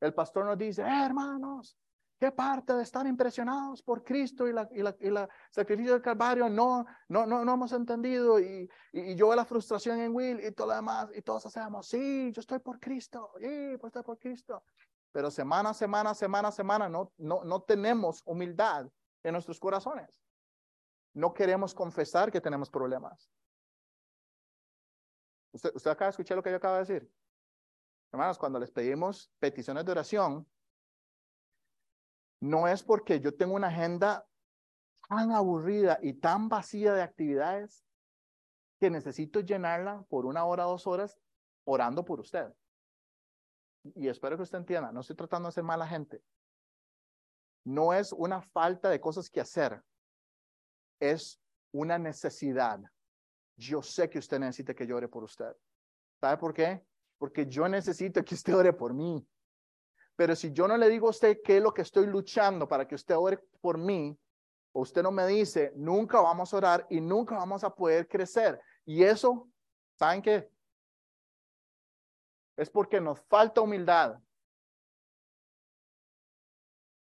[0.00, 1.76] El pastor nos dice, eh, hermanos,
[2.18, 6.02] ¿qué parte de estar impresionados por Cristo y la, y la, y la sacrificio del
[6.02, 8.40] Calvario no, no, no, no hemos entendido?
[8.40, 11.88] Y, y, yo veo la frustración en Will y todo lo demás, y todos hacemos,
[11.88, 14.62] sí, yo estoy por Cristo, sí, pues estoy por Cristo.
[15.12, 18.86] Pero semana, semana, semana, semana, no, no, no tenemos humildad
[19.22, 20.22] en nuestros corazones.
[21.12, 23.28] No queremos confesar que tenemos problemas.
[25.52, 27.12] ¿Usted, usted acaba de escuchar lo que yo acabo de decir?
[28.12, 30.46] Hermanos, cuando les pedimos peticiones de oración,
[32.40, 34.26] no es porque yo tengo una agenda
[35.08, 37.84] tan aburrida y tan vacía de actividades
[38.80, 41.18] que necesito llenarla por una hora, dos horas
[41.64, 42.52] orando por usted.
[43.94, 46.22] Y espero que usted entienda, no estoy tratando de ser mala gente.
[47.64, 49.82] No es una falta de cosas que hacer,
[50.98, 51.40] es
[51.72, 52.80] una necesidad.
[53.60, 55.52] Yo sé que usted necesita que yo ore por usted.
[56.20, 56.82] ¿Sabe por qué?
[57.20, 59.22] porque yo necesito que usted ore por mí.
[60.16, 62.88] Pero si yo no le digo a usted qué es lo que estoy luchando para
[62.88, 64.18] que usted ore por mí,
[64.72, 68.58] o usted no me dice, nunca vamos a orar y nunca vamos a poder crecer.
[68.86, 69.50] Y eso,
[69.98, 70.50] ¿saben qué?
[72.56, 74.18] Es porque nos falta humildad.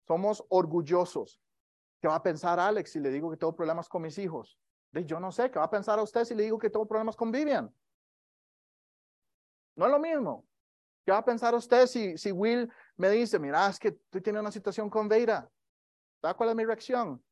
[0.07, 1.41] Somos orgullosos.
[2.03, 4.59] ¿Qué va a pensar Alex si le digo que tengo problemas con mis hijos?
[4.93, 7.17] Yo no sé, ¿qué va a pensar a usted si le digo que tengo problemas
[7.17, 7.75] con Vivian?
[9.75, 10.47] No es lo mismo.
[11.05, 14.41] ¿Qué va a pensar usted si, si Will me dice, mira, es que tú tienes
[14.41, 15.51] una situación con Veira?
[16.21, 17.25] ¿Sabes cuál es mi reacción?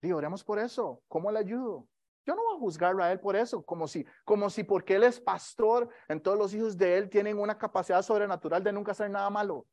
[0.00, 1.02] Digo, oremos por eso.
[1.06, 1.86] ¿Cómo le ayudo?
[2.24, 5.04] Yo no voy a juzgarlo a él por eso, como si, como si porque él
[5.04, 9.08] es pastor, en todos los hijos de él tienen una capacidad sobrenatural de nunca hacer
[9.10, 9.66] nada malo.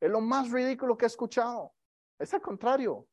[0.00, 1.74] Es lo más ridículo que he escuchado.
[2.18, 3.06] Es al contrario.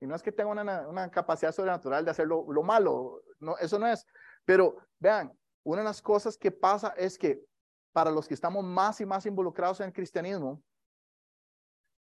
[0.00, 3.56] Y no es que tenga una, una capacidad sobrenatural de hacer lo, lo malo, no,
[3.58, 4.06] eso no es.
[4.44, 5.32] Pero vean,
[5.62, 7.44] una de las cosas que pasa es que
[7.92, 10.62] para los que estamos más y más involucrados en el cristianismo,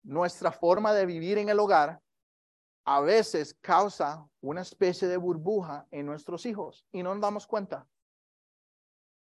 [0.03, 2.01] nuestra forma de vivir en el hogar
[2.85, 7.89] a veces causa una especie de burbuja en nuestros hijos y no nos damos cuenta.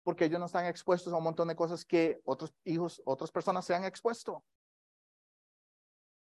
[0.04, 3.65] Porque ellos no están expuestos a un montón de cosas que otros hijos, otras personas
[3.65, 4.43] se han expuesto.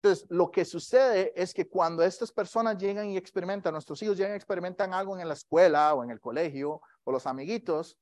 [0.03, 4.33] Entonces, lo que sucede es que cuando estas personas llegan y experimentan, nuestros hijos llegan
[4.33, 7.97] y experimentan algo en la escuela o en el colegio o los amiguitos,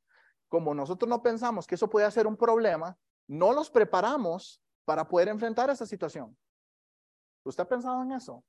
[0.48, 5.28] como nosotros no pensamos que eso puede ser un problema, no los preparamos para poder
[5.28, 6.36] enfrentar esa situación.
[7.44, 8.44] ¿Usted ha pensado en eso?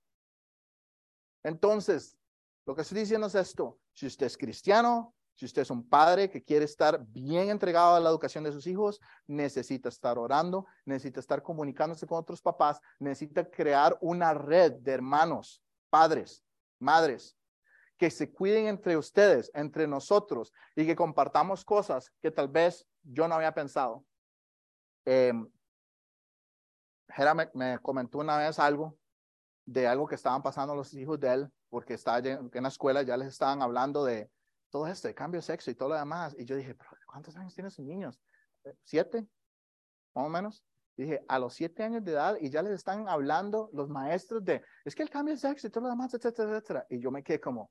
[1.42, 2.16] Entonces,
[2.64, 3.78] lo que estoy diciendo es esto.
[3.92, 8.00] Si usted es cristiano, si usted es un padre que quiere estar bien entregado a
[8.00, 13.48] la educación de sus hijos, necesita estar orando, necesita estar comunicándose con otros papás, necesita
[13.50, 16.44] crear una red de hermanos, padres,
[16.78, 17.36] madres,
[17.96, 23.28] que se cuiden entre ustedes, entre nosotros y que compartamos cosas que tal vez yo
[23.28, 24.04] no había pensado.
[25.04, 25.32] Eh,
[27.54, 28.96] me, comentó una vez algo
[29.64, 33.16] de algo que estaban pasando los hijos de él, porque estaba en la escuela, ya
[33.16, 34.28] les estaban hablando de
[34.72, 36.34] todo esto, de cambio de sexo y todo lo demás.
[36.38, 38.18] Y yo dije, ¿cuántos años tienen sus niños?
[38.64, 39.28] Eh, ¿Siete?
[40.14, 40.64] Más o menos.
[40.96, 44.62] dije, a los siete años de edad y ya les están hablando los maestros de,
[44.84, 46.86] es que el cambio de sexo y todo lo demás, etcétera, etcétera.
[46.90, 47.70] Y yo me quedé como,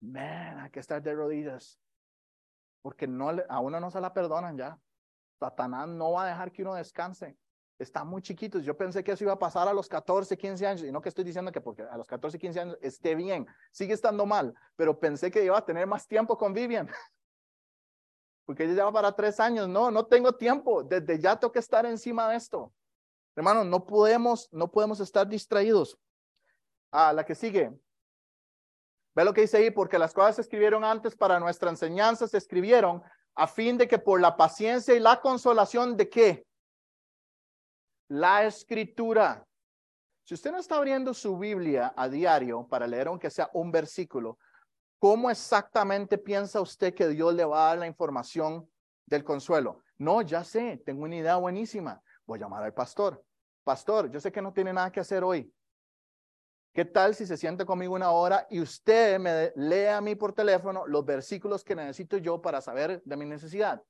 [0.00, 1.78] man, hay que estar de rodillas.
[2.82, 4.78] porque no a uno no se la perdonan ya.
[5.38, 7.38] Satanás no va a dejar que uno descanse.
[7.80, 8.62] Están muy chiquitos.
[8.62, 10.82] Yo pensé que eso iba a pasar a los 14, 15 años.
[10.84, 13.46] Y no que estoy diciendo que porque a los 14, 15 años esté bien.
[13.72, 14.54] Sigue estando mal.
[14.76, 16.88] Pero pensé que iba a tener más tiempo con Vivian.
[18.44, 19.68] Porque ella ya va para tres años.
[19.68, 20.82] No, no tengo tiempo.
[20.82, 22.72] Desde ya tengo que estar encima de esto.
[23.36, 25.96] Hermano, no podemos, no podemos estar distraídos.
[26.90, 27.72] Ah, la que sigue.
[29.14, 32.38] Ve lo que dice ahí, porque las cosas se escribieron antes para nuestra enseñanza, se
[32.38, 33.02] escribieron
[33.36, 36.49] a fin de que por la paciencia y la consolación de qué?
[38.10, 39.46] La escritura.
[40.24, 44.36] Si usted no está abriendo su Biblia a diario para leer aunque sea un versículo,
[44.98, 48.68] ¿cómo exactamente piensa usted que Dios le va a dar la información
[49.06, 49.84] del consuelo?
[49.98, 52.02] No, ya sé, tengo una idea buenísima.
[52.26, 53.24] Voy a llamar al pastor.
[53.62, 55.52] Pastor, yo sé que no tiene nada que hacer hoy.
[56.72, 60.32] ¿Qué tal si se siente conmigo una hora y usted me lee a mí por
[60.32, 63.80] teléfono los versículos que necesito yo para saber de mi necesidad?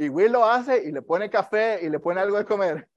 [0.00, 2.88] Y, Will lo hace y le pone café y le pone algo de comer.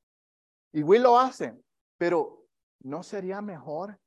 [0.72, 1.54] Y Will lo hace,
[1.98, 2.46] pero
[2.80, 4.00] ¿no sería mejor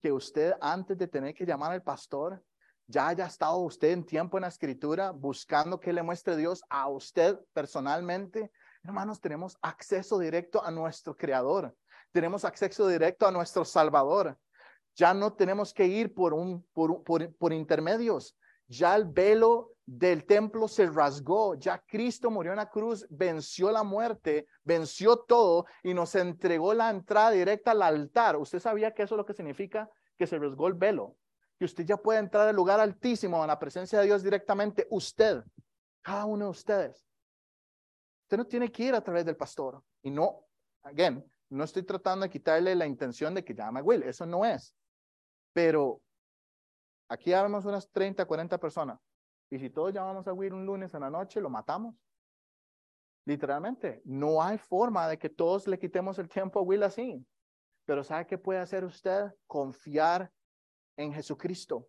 [0.00, 2.40] que usted antes de tener que llamar al pastor
[2.86, 6.88] ya haya estado usted en tiempo en la escritura buscando que le muestre Dios a
[6.88, 8.52] usted personalmente?
[8.84, 11.76] Hermanos, tenemos acceso directo a nuestro Creador.
[12.12, 14.38] Tenemos acceso directo a nuestro Salvador.
[14.94, 18.38] Ya no tenemos que ir por, un, por, por, por intermedios.
[18.68, 21.54] Ya el velo del templo se rasgó.
[21.54, 26.90] Ya Cristo murió en la cruz, venció la muerte, venció todo y nos entregó la
[26.90, 28.36] entrada directa al altar.
[28.36, 29.88] ¿Usted sabía que eso es lo que significa?
[30.18, 31.16] Que se rasgó el velo.
[31.58, 34.86] Que usted ya puede entrar al lugar altísimo, a la presencia de Dios directamente.
[34.90, 35.42] Usted,
[36.02, 37.06] cada uno de ustedes.
[38.24, 39.82] Usted no tiene que ir a través del pastor.
[40.02, 40.46] Y no,
[40.82, 44.02] again, no estoy tratando de quitarle la intención de que llame a Will.
[44.02, 44.74] Eso no es.
[45.52, 46.02] Pero
[47.08, 49.05] aquí habemos unas 30, 40 personas.
[49.50, 51.94] Y si todos llamamos a Will un lunes en la noche, lo matamos.
[53.24, 57.24] Literalmente, no hay forma de que todos le quitemos el tiempo a Will así.
[57.84, 59.32] Pero ¿sabe qué puede hacer usted?
[59.46, 60.30] Confiar
[60.96, 61.88] en Jesucristo.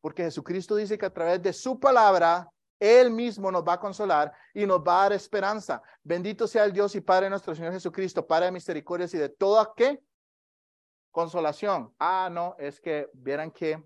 [0.00, 4.32] Porque Jesucristo dice que a través de su palabra, Él mismo nos va a consolar
[4.54, 5.82] y nos va a dar esperanza.
[6.02, 9.72] Bendito sea el Dios y Padre nuestro Señor Jesucristo, Padre de misericordias y de toda
[9.74, 10.00] qué?
[11.10, 11.94] Consolación.
[11.98, 13.82] Ah, no, es que vieran que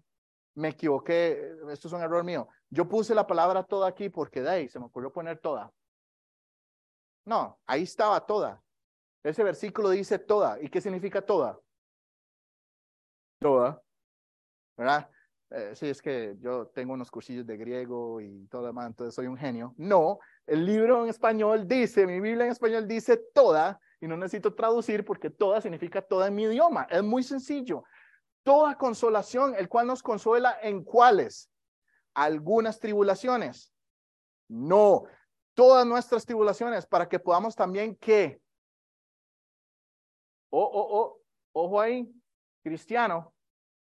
[0.55, 1.53] me equivoqué.
[1.70, 2.49] Esto es un error mío.
[2.70, 5.72] Yo puse la palabra toda aquí porque de ahí se me ocurrió poner toda.
[7.24, 8.62] No, ahí estaba toda.
[9.22, 10.61] Ese versículo dice toda.
[10.62, 11.59] ¿Y qué significa toda?
[13.40, 13.83] Toda.
[14.76, 15.11] ¿Verdad?
[15.50, 19.14] Eh, sí, es que yo tengo unos cursillos de griego y todo lo demás, entonces
[19.14, 19.74] soy un genio.
[19.76, 24.54] No, el libro en español dice, mi Biblia en español dice toda, y no necesito
[24.54, 26.87] traducir porque toda significa toda en mi idioma.
[26.88, 27.85] Es muy sencillo.
[28.42, 31.50] Toda consolación, el cual nos consuela en cuáles?
[32.14, 33.73] Algunas tribulaciones.
[34.49, 35.05] No,
[35.55, 38.40] todas nuestras tribulaciones para que podamos también que,
[40.51, 41.20] oh, oh, oh,
[41.53, 42.12] ojo ahí,
[42.62, 43.33] cristiano,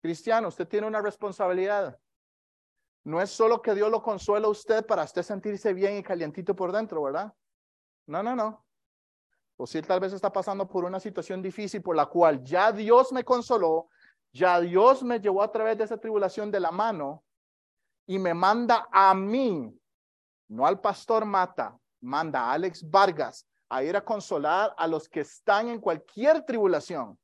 [0.00, 1.98] cristiano, usted tiene una responsabilidad.
[3.04, 6.54] No es solo que Dios lo consuela a usted para usted sentirse bien y calientito
[6.54, 7.34] por dentro, ¿verdad?
[8.06, 8.64] No, no, no.
[9.56, 13.12] O si tal vez está pasando por una situación difícil por la cual ya Dios
[13.12, 13.88] me consoló,
[14.32, 17.24] ya Dios me llevó a través de esa tribulación de la mano
[18.06, 19.72] y me manda a mí,
[20.48, 25.20] no al pastor Mata, manda a Alex Vargas a ir a consolar a los que
[25.20, 27.18] están en cualquier tribulación.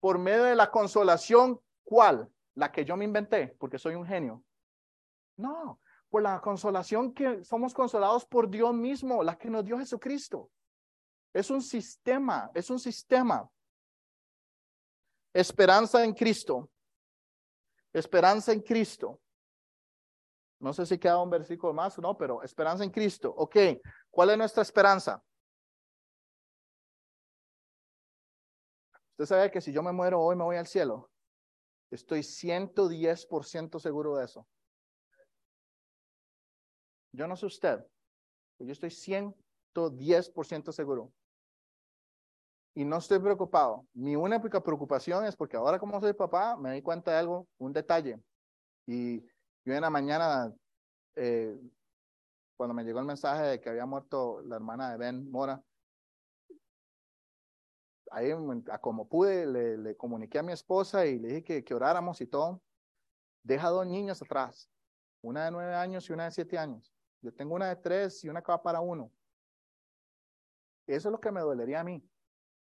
[0.00, 2.30] Por medio de la consolación, ¿cuál?
[2.54, 4.44] La que yo me inventé, porque soy un genio.
[5.36, 10.50] No, por la consolación que somos consolados por Dios mismo, la que nos dio Jesucristo.
[11.32, 13.48] Es un sistema, es un sistema.
[15.32, 16.70] Esperanza en Cristo.
[17.92, 19.20] Esperanza en Cristo.
[20.58, 23.32] No sé si queda un versículo más o no, pero esperanza en Cristo.
[23.36, 23.56] Ok,
[24.10, 25.22] ¿cuál es nuestra esperanza?
[29.10, 31.10] Usted sabe que si yo me muero hoy me voy al cielo.
[31.90, 34.46] Estoy 110% seguro de eso.
[37.12, 37.78] Yo no sé usted,
[38.56, 41.12] pero yo estoy 110% seguro.
[42.74, 43.86] Y no estoy preocupado.
[43.94, 47.72] Mi única preocupación es porque ahora como soy papá, me di cuenta de algo, un
[47.72, 48.20] detalle.
[48.86, 49.24] Y
[49.66, 50.54] yo en la mañana,
[51.16, 51.60] eh,
[52.56, 55.60] cuando me llegó el mensaje de que había muerto la hermana de Ben Mora,
[58.12, 58.30] ahí
[58.80, 59.44] como pude,
[59.76, 62.62] le, comuniqué a mi esposa y le dije que, oráramos y todo.
[63.42, 64.70] Deja dos niños atrás,
[65.20, 66.94] una de nueve años y una de siete años.
[67.20, 69.10] Yo tengo una de tres y una que va para uno.
[70.86, 72.08] Eso es lo que me dolería a mí,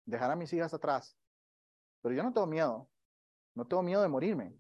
[0.07, 1.15] dejar a mis hijas atrás.
[2.01, 2.89] Pero yo no tengo miedo,
[3.55, 4.57] no tengo miedo de morirme.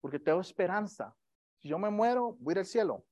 [0.00, 1.14] Porque tengo esperanza.
[1.58, 3.04] Si yo me muero, voy a ir al cielo.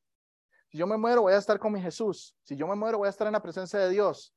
[0.71, 2.37] Si yo me muero, voy a estar con mi Jesús.
[2.43, 4.35] Si yo me muero, voy a estar en la presencia de Dios.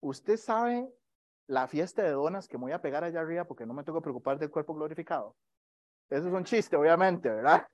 [0.00, 0.88] Usted sabe
[1.46, 3.98] la fiesta de donas que me voy a pegar allá arriba porque no me tengo
[3.98, 5.36] que preocupar del cuerpo glorificado.
[6.10, 7.66] Eso es un chiste, obviamente, ¿verdad?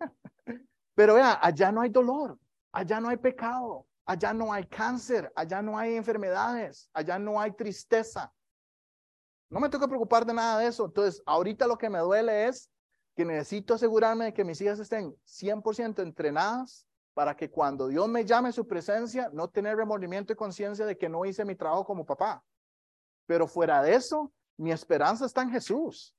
[0.94, 2.38] Pero vea, allá no hay dolor,
[2.72, 7.52] allá no hay pecado, allá no hay cáncer, allá no hay enfermedades, allá no hay
[7.52, 8.32] tristeza.
[9.50, 10.84] No me tengo que preocupar de nada de eso.
[10.84, 12.70] Entonces, ahorita lo que me duele es
[13.16, 18.24] que necesito asegurarme de que mis hijas estén 100% entrenadas para que cuando Dios me
[18.24, 21.84] llame a su presencia, no tener remordimiento y conciencia de que no hice mi trabajo
[21.84, 22.44] como papá.
[23.26, 26.14] Pero fuera de eso, mi esperanza está en Jesús.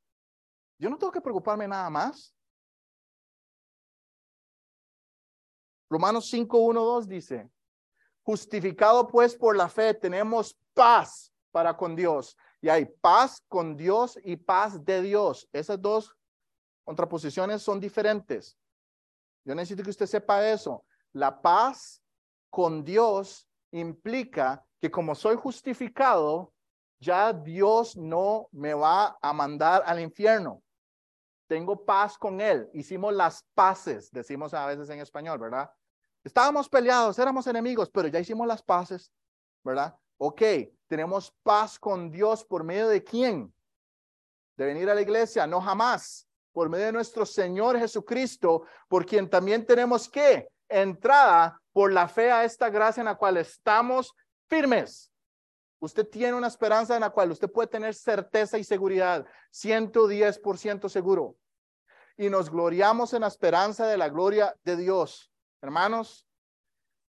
[0.78, 2.36] Yo no tengo que preocuparme nada más.
[5.90, 7.50] Romanos 5, 1, 2 dice,
[8.24, 12.38] justificado pues por la fe, tenemos paz para con Dios.
[12.62, 15.48] Y hay paz con Dios y paz de Dios.
[15.54, 16.16] Esas dos
[16.84, 18.58] contraposiciones son diferentes.
[19.46, 20.84] Yo necesito que usted sepa eso.
[21.14, 22.02] La paz
[22.50, 26.54] con Dios implica que como soy justificado,
[27.00, 30.62] ya Dios no me va a mandar al infierno.
[31.48, 32.70] Tengo paz con Él.
[32.74, 35.72] Hicimos las paces, decimos a veces en español, ¿verdad?
[36.24, 39.12] Estábamos peleados, éramos enemigos, pero ya hicimos las paces,
[39.64, 39.98] ¿verdad?
[40.18, 40.42] Ok,
[40.90, 43.54] tenemos paz con Dios por medio de quién?
[44.58, 46.28] De venir a la iglesia, no jamás.
[46.52, 52.32] Por medio de nuestro Señor Jesucristo, por quien también tenemos que entrada por la fe
[52.32, 54.14] a esta gracia en la cual estamos
[54.48, 55.12] firmes.
[55.80, 61.36] Usted tiene una esperanza en la cual usted puede tener certeza y seguridad, 110% seguro.
[62.18, 65.32] Y nos gloriamos en la esperanza de la gloria de Dios.
[65.62, 66.26] Hermanos,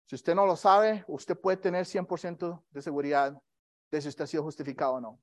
[0.05, 3.43] si usted no lo sabe, usted puede tener 100% de seguridad
[3.93, 5.20] de si usted ha sido justificado o no.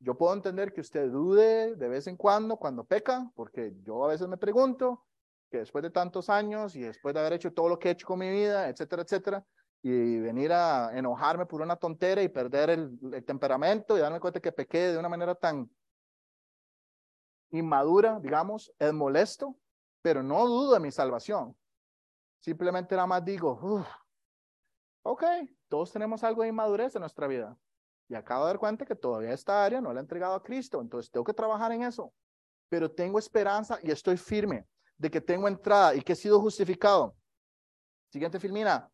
[0.00, 4.08] Yo puedo entender que usted dude de vez en cuando cuando peca, porque yo a
[4.08, 5.04] veces me pregunto
[5.48, 8.06] que después de tantos años y después de haber hecho todo lo que he hecho
[8.06, 9.46] con mi vida, etcétera, etcétera,
[9.82, 14.40] y venir a enojarme por una tontera y perder el, el temperamento y darme cuenta
[14.40, 15.70] que pequé de una manera tan
[17.50, 19.56] inmadura, digamos, es molesto,
[20.00, 21.54] pero no dudo de mi salvación.
[22.40, 23.84] Simplemente nada más digo,
[25.02, 25.24] ok,
[25.68, 27.56] todos tenemos algo de inmadurez en nuestra vida.
[28.12, 30.82] Y acabo de dar cuenta que todavía esta área no la he entregado a Cristo,
[30.82, 32.12] entonces tengo que trabajar en eso.
[32.68, 34.66] Pero tengo esperanza y estoy firme
[34.98, 37.16] de que tengo entrada y que he sido justificado.
[38.10, 38.86] Siguiente filmina.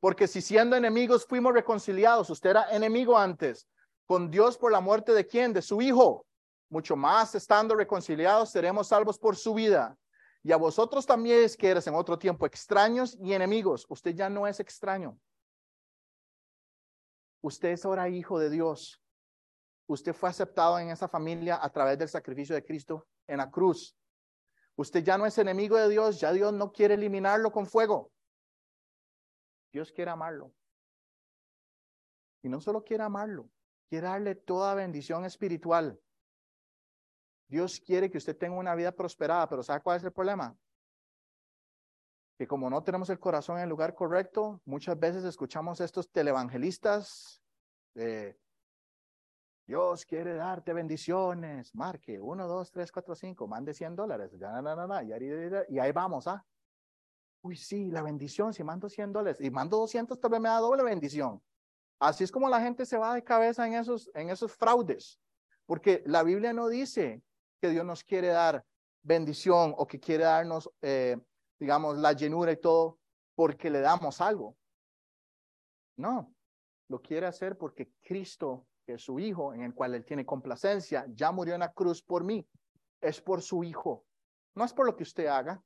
[0.00, 3.68] Porque si siendo enemigos fuimos reconciliados, usted era enemigo antes,
[4.04, 5.52] con Dios por la muerte de quién?
[5.52, 6.26] De su Hijo.
[6.68, 9.96] Mucho más estando reconciliados seremos salvos por su vida.
[10.42, 13.86] Y a vosotros también es que eres en otro tiempo extraños y enemigos.
[13.88, 15.16] Usted ya no es extraño.
[17.44, 19.02] Usted es ahora hijo de Dios.
[19.86, 23.94] Usted fue aceptado en esa familia a través del sacrificio de Cristo en la cruz.
[24.76, 28.10] Usted ya no es enemigo de Dios, ya Dios no quiere eliminarlo con fuego.
[29.70, 30.54] Dios quiere amarlo.
[32.42, 33.50] Y no solo quiere amarlo,
[33.90, 36.00] quiere darle toda bendición espiritual.
[37.46, 40.56] Dios quiere que usted tenga una vida prosperada, pero ¿sabe cuál es el problema?
[42.36, 47.40] Que como no tenemos el corazón en el lugar correcto, muchas veces escuchamos estos televangelistas
[47.94, 48.38] de
[49.66, 51.74] Dios quiere darte bendiciones.
[51.74, 54.32] Marque 1, 2, 3, 4, 5, mande 100 dólares.
[55.68, 56.44] Y ahí vamos, ¿ah?
[57.42, 60.82] Uy, sí, la bendición, si mando 100 dólares y mando 200, tal me da doble
[60.82, 61.42] bendición.
[61.98, 65.18] Así es como la gente se va de cabeza en esos, en esos fraudes,
[65.66, 67.22] porque la Biblia no dice
[67.60, 68.64] que Dios nos quiere dar
[69.02, 71.18] bendición o que quiere darnos, eh,
[71.64, 72.98] digamos, la llenura y todo
[73.34, 74.54] porque le damos algo.
[75.96, 76.30] No,
[76.88, 81.06] lo quiere hacer porque Cristo, que es su Hijo, en el cual Él tiene complacencia,
[81.08, 82.46] ya murió en la cruz por mí.
[83.00, 84.04] Es por su Hijo.
[84.54, 85.62] No es por lo que usted haga.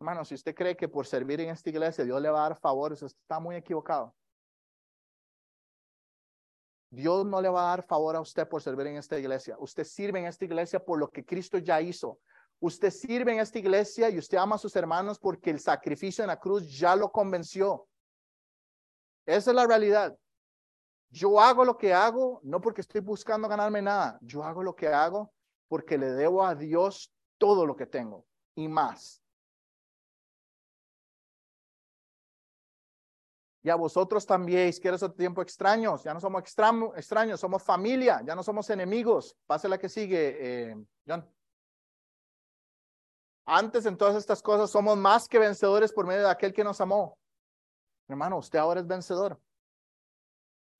[0.00, 2.58] Hermano, si usted cree que por servir en esta iglesia Dios le va a dar
[2.58, 4.16] favores, está muy equivocado.
[6.90, 9.54] Dios no le va a dar favor a usted por servir en esta iglesia.
[9.60, 12.18] Usted sirve en esta iglesia por lo que Cristo ya hizo.
[12.60, 16.28] Usted sirve en esta iglesia y usted ama a sus hermanos porque el sacrificio en
[16.28, 17.86] la cruz ya lo convenció.
[19.26, 20.16] Esa es la realidad.
[21.10, 24.18] Yo hago lo que hago no porque estoy buscando ganarme nada.
[24.22, 25.32] Yo hago lo que hago
[25.68, 29.24] porque le debo a Dios todo lo que tengo y más.
[33.62, 38.20] Y a vosotros también, que eres otro tiempo extraños, ya no somos extraños, somos familia,
[38.22, 39.34] ya no somos enemigos.
[39.46, 40.76] Pase la que sigue, eh,
[41.06, 41.33] John.
[43.46, 46.80] Antes en todas estas cosas somos más que vencedores por medio de aquel que nos
[46.80, 47.18] amó.
[48.08, 49.38] Hermano, usted ahora es vencedor.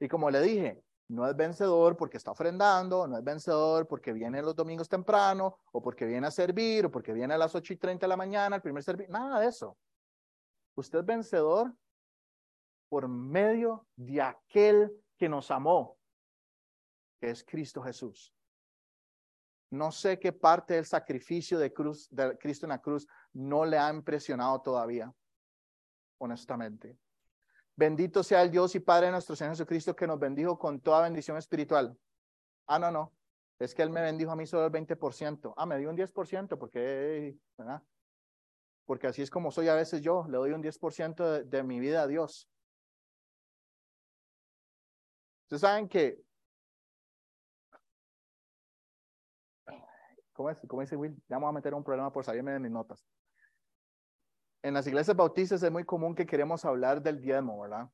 [0.00, 4.40] Y como le dije, No es vencedor porque está ofrendando, no es vencedor porque viene
[4.40, 7.76] los domingos temprano, o porque viene a servir, o porque viene a las 8 y
[7.76, 9.76] 30 de la mañana, el primer servicio, nada de eso.
[10.76, 11.74] Usted es vencedor
[12.88, 15.98] por medio de aquel que nos amó,
[17.20, 18.33] que es Cristo Jesús.
[19.74, 23.76] No sé qué parte del sacrificio de, cruz, de Cristo en la cruz no le
[23.76, 25.12] ha impresionado todavía,
[26.18, 26.96] honestamente.
[27.74, 31.02] Bendito sea el Dios y Padre de nuestro Señor Jesucristo que nos bendijo con toda
[31.02, 31.98] bendición espiritual.
[32.66, 33.12] Ah, no, no.
[33.58, 35.54] Es que Él me bendijo a mí solo el 20%.
[35.56, 37.82] Ah, me dio un 10% porque, ¿verdad?
[38.84, 40.24] Porque así es como soy a veces yo.
[40.28, 42.48] Le doy un 10% de, de mi vida a Dios.
[45.42, 46.23] Ustedes saben que
[50.34, 51.14] ¿Cómo, dice Will?
[51.28, 53.06] Ya vamos a meter un problema por salirme de mis notas.
[54.62, 57.88] En las iglesias bautistas es muy común que queremos hablar del diezmo, ¿verdad?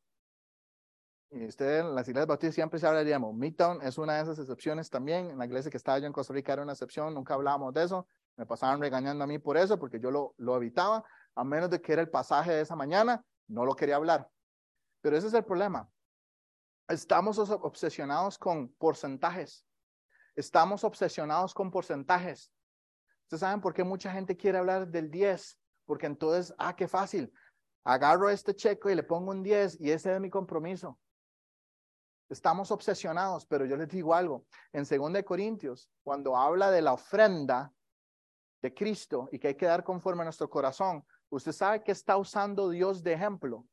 [1.31, 3.33] Y usted en las iglesias bautistas siempre se habla del diezmo.
[3.35, 5.31] Midtown es una de esas excepciones también.
[5.31, 7.85] En la iglesia que estaba yo en Costa Rica era una excepción, nunca hablábamos de
[7.85, 8.07] eso.
[8.37, 11.81] Me pasaban regañando a mí por eso, porque yo lo, lo evitaba, a menos de
[11.83, 14.31] que era el pasaje de esa mañana, no lo quería hablar.
[15.03, 15.89] Pero ese es el problema.
[16.89, 19.67] Estamos obsesionados con porcentajes.
[20.41, 22.51] Estamos obsesionados con porcentajes.
[23.25, 27.31] Ustedes saben por qué mucha gente quiere hablar del 10, porque entonces, ah, qué fácil.
[27.85, 30.99] Agarro este checo y le pongo un 10 y ese es mi compromiso.
[32.31, 34.47] Estamos obsesionados, pero yo les digo algo.
[34.73, 37.71] En 2 Corintios, cuando habla de la ofrenda
[38.63, 42.17] de Cristo y que hay que dar conforme a nuestro corazón, usted sabe que está
[42.17, 43.67] usando Dios de ejemplo.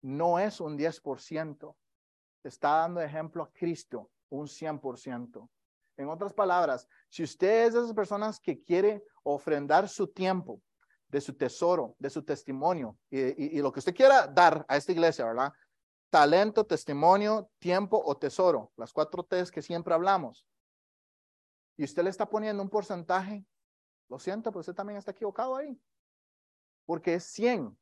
[0.00, 1.74] No es un 10%.
[2.44, 5.48] Está dando ejemplo a Cristo, un 100%.
[5.98, 10.62] En otras palabras, si usted es de esas personas que quiere ofrendar su tiempo,
[11.08, 15.24] de su tesoro, de su testimonio y, lo que usted quiera dar a esta iglesia,
[15.24, 15.52] ¿verdad?
[16.10, 20.46] Talento, testimonio, tiempo o tesoro, las cuatro T's que siempre hablamos.
[21.76, 23.44] Y usted le está poniendo un porcentaje,
[24.08, 25.80] lo siento, pero usted también está equivocado ahí,
[26.86, 27.76] porque es 100.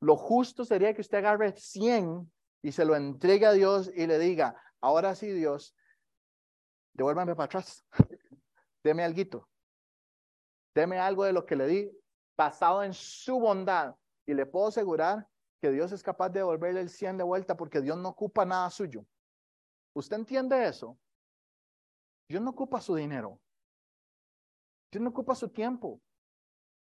[0.00, 2.30] Lo justo sería que usted agarre 100
[2.62, 5.74] y se lo entregue a Dios y le diga, ahora sí Dios,
[6.96, 7.84] devuélvame para atrás,
[8.82, 9.48] deme algo,
[10.74, 11.90] deme algo de lo que le di
[12.36, 13.94] basado en su bondad
[14.26, 15.28] y le puedo asegurar
[15.60, 18.68] que Dios es capaz de devolverle el 100 de vuelta porque Dios no ocupa nada
[18.70, 19.06] suyo.
[19.94, 20.98] ¿Usted entiende eso?
[22.28, 23.40] Dios no ocupa su dinero.
[24.92, 26.00] Dios no ocupa su tiempo.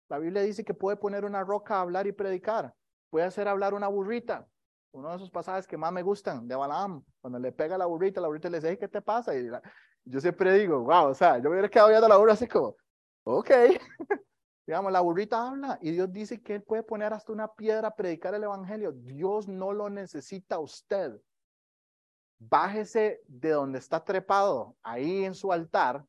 [0.09, 2.73] La Biblia dice que puede poner una roca a hablar y predicar.
[3.09, 4.47] Puede hacer hablar una burrita
[4.93, 8.21] uno de esos pasajes que más me gustan de Balaam, cuando le pega la burrita,
[8.21, 9.35] la burrita le dice, ¿qué te pasa?
[9.35, 9.49] Y
[10.05, 12.75] yo siempre digo, wow, o sea, yo me hubiera quedado viendo la burra así como,
[13.23, 13.49] ok,
[14.67, 17.95] digamos, la burrita habla y Dios dice que Él puede poner hasta una piedra a
[17.95, 18.91] predicar el Evangelio.
[18.91, 21.19] Dios no lo necesita a usted.
[22.39, 26.05] Bájese de donde está trepado, ahí en su altar,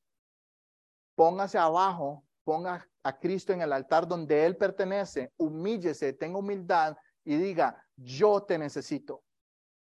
[1.14, 7.36] póngase abajo, ponga a Cristo en el altar donde Él pertenece, humíllese, tenga humildad y
[7.36, 9.22] diga, yo te necesito.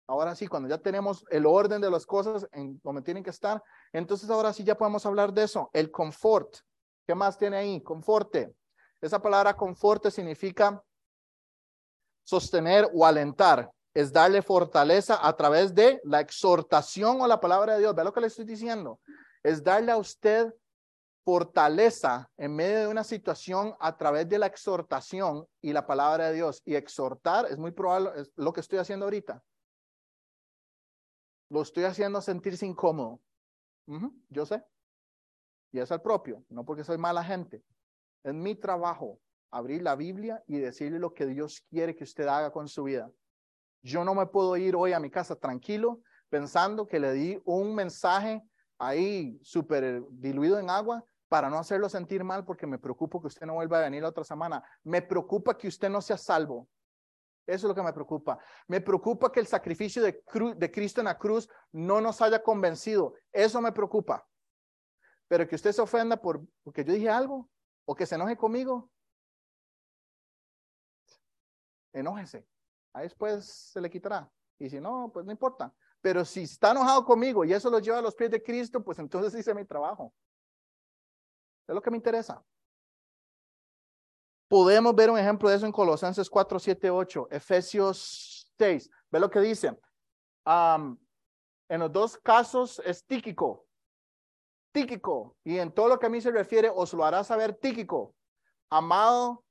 [0.08, 3.62] Ahora sí, cuando ya tenemos el orden de las cosas en donde tienen que estar,
[3.92, 6.58] entonces ahora sí ya podemos hablar de eso, el confort.
[7.06, 7.82] ¿Qué más tiene ahí?
[7.82, 8.54] Conforte.
[9.00, 10.82] Esa palabra conforte significa
[12.24, 17.80] sostener o alentar, es darle fortaleza a través de la exhortación o la palabra de
[17.80, 17.94] Dios.
[17.94, 19.00] ¿Ve lo que le estoy diciendo?
[19.42, 20.52] Es darle a usted
[21.24, 26.34] fortaleza en medio de una situación a través de la exhortación y la palabra de
[26.34, 26.62] Dios.
[26.64, 29.42] Y exhortar es muy probable, es lo que estoy haciendo ahorita.
[31.48, 33.20] Lo estoy haciendo sentirse incómodo.
[34.28, 34.64] yo sé.
[35.72, 37.62] Y es el propio, no porque soy mala gente.
[38.24, 39.20] Es mi trabajo
[39.50, 43.10] abrir la Biblia y decirle lo que Dios quiere que usted haga con su vida.
[43.82, 47.74] Yo no me puedo ir hoy a mi casa tranquilo pensando que le di un
[47.74, 48.42] mensaje
[48.78, 53.46] ahí súper diluido en agua para no hacerlo sentir mal porque me preocupo que usted
[53.46, 54.62] no vuelva a venir la otra semana.
[54.82, 56.68] Me preocupa que usted no sea salvo.
[57.46, 58.38] Eso es lo que me preocupa.
[58.66, 60.22] Me preocupa que el sacrificio de,
[60.56, 63.14] de Cristo en la cruz no nos haya convencido.
[63.32, 64.28] Eso me preocupa.
[65.28, 67.48] Pero que usted se ofenda por, porque yo dije algo
[67.84, 68.90] o que se enoje conmigo,
[71.92, 72.46] enójese.
[72.92, 74.30] Ahí después se le quitará.
[74.58, 75.72] Y si no, pues no importa.
[76.00, 78.98] Pero si está enojado conmigo y eso lo lleva a los pies de Cristo, pues
[78.98, 80.12] entonces hice mi trabajo.
[81.66, 82.44] Es lo que me interesa.
[84.48, 88.90] Podemos ver un ejemplo de eso en Colosenses 4, 7, 8, Efesios 6.
[89.10, 89.76] Ve lo que dice.
[90.46, 93.66] en los dos casos es tíquico.
[94.72, 95.36] Tíquico.
[95.42, 98.14] Y en todo lo que a mí se refiere, os lo hará saber tíquico.
[98.70, 99.44] Amado,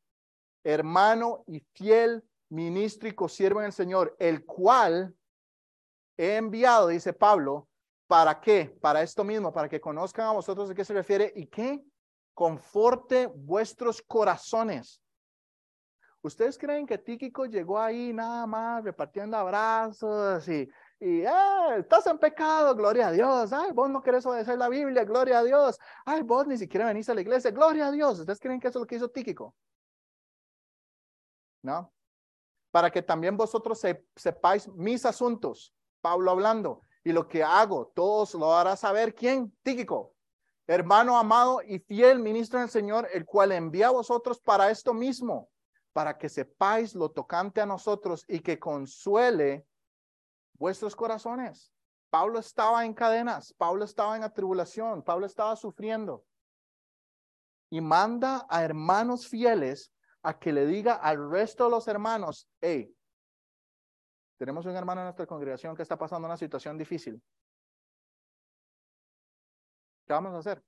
[0.63, 5.15] hermano y fiel ministro y consiervo en el Señor, el cual
[6.17, 7.67] he enviado, dice Pablo,
[8.07, 8.77] ¿para qué?
[8.81, 11.83] Para esto mismo, para que conozcan a vosotros de qué se refiere y que
[12.35, 15.01] conforte vuestros corazones.
[16.21, 20.67] ¿Ustedes creen que Tíquico llegó ahí nada más repartiendo abrazos y,
[20.99, 21.21] y
[21.77, 23.53] estás en pecado, gloria a Dios.
[23.53, 25.79] Ay, vos no querés obedecer la Biblia, gloria a Dios.
[26.03, 28.19] Ay, vos ni siquiera venís a la iglesia, gloria a Dios.
[28.19, 29.55] ¿Ustedes creen que eso es lo que hizo Tíquico?
[31.61, 31.93] ¿No?
[32.71, 33.79] Para que también vosotros
[34.15, 35.73] sepáis mis asuntos.
[36.01, 36.81] Pablo hablando.
[37.03, 40.14] Y lo que hago, todos lo hará saber quién, Tíquico.
[40.67, 45.49] Hermano amado y fiel ministro del Señor, el cual envía a vosotros para esto mismo
[45.95, 49.65] para que sepáis lo tocante a nosotros y que consuele
[50.55, 51.71] vuestros corazones.
[52.09, 56.25] Pablo estaba en cadenas, Pablo estaba en atribulación, Pablo estaba sufriendo.
[57.69, 62.93] Y manda a hermanos fieles a que le diga al resto de los hermanos, hey,
[64.37, 67.23] tenemos un hermano en nuestra congregación que está pasando una situación difícil.
[70.05, 70.63] ¿Qué vamos a hacer?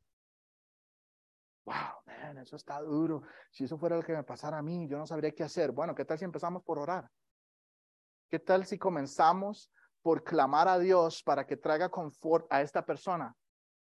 [1.67, 3.23] wow, man, eso está duro.
[3.51, 5.71] Si eso fuera lo que me pasara a mí, yo no sabría qué hacer.
[5.71, 7.09] Bueno, ¿qué tal si empezamos por orar?
[8.29, 9.69] ¿Qué tal si comenzamos
[10.01, 13.35] por clamar a Dios para que traiga confort a esta persona?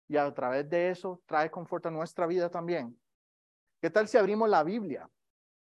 [0.09, 3.01] Y a través de eso trae confort a nuestra vida también.
[3.81, 5.09] ¿Qué tal si abrimos la Biblia?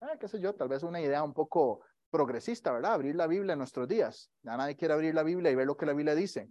[0.00, 2.94] Ah, qué sé yo, tal vez una idea un poco progresista, ¿verdad?
[2.94, 4.32] Abrir la Biblia en nuestros días.
[4.42, 6.48] Ya nadie quiere abrir la Biblia y ver lo que la Biblia dice.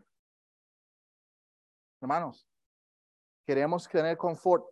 [2.00, 2.48] Hermanos,
[3.50, 4.64] queremos tener confort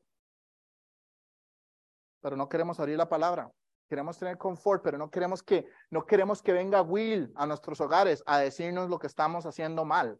[2.22, 3.52] pero no queremos abrir la palabra.
[3.90, 8.22] Queremos tener confort, pero no queremos que no queremos que venga Will a nuestros hogares
[8.26, 10.20] a decirnos lo que estamos haciendo mal.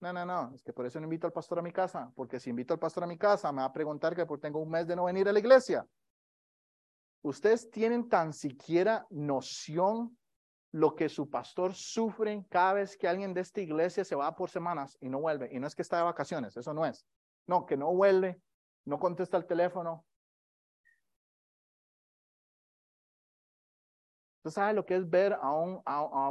[0.00, 2.38] No, no, no, es que por eso no invito al pastor a mi casa, porque
[2.38, 4.70] si invito al pastor a mi casa me va a preguntar que por tengo un
[4.70, 5.84] mes de no venir a la iglesia.
[7.22, 10.16] Ustedes tienen tan siquiera noción
[10.72, 14.50] lo que su pastor sufre cada vez que alguien de esta iglesia se va por
[14.50, 15.48] semanas y no vuelve.
[15.52, 17.04] Y no es que está de vacaciones, eso no es.
[17.46, 18.40] No, que no vuelve,
[18.86, 20.04] no contesta el teléfono,
[24.44, 25.80] Tú sabes lo que es ver a un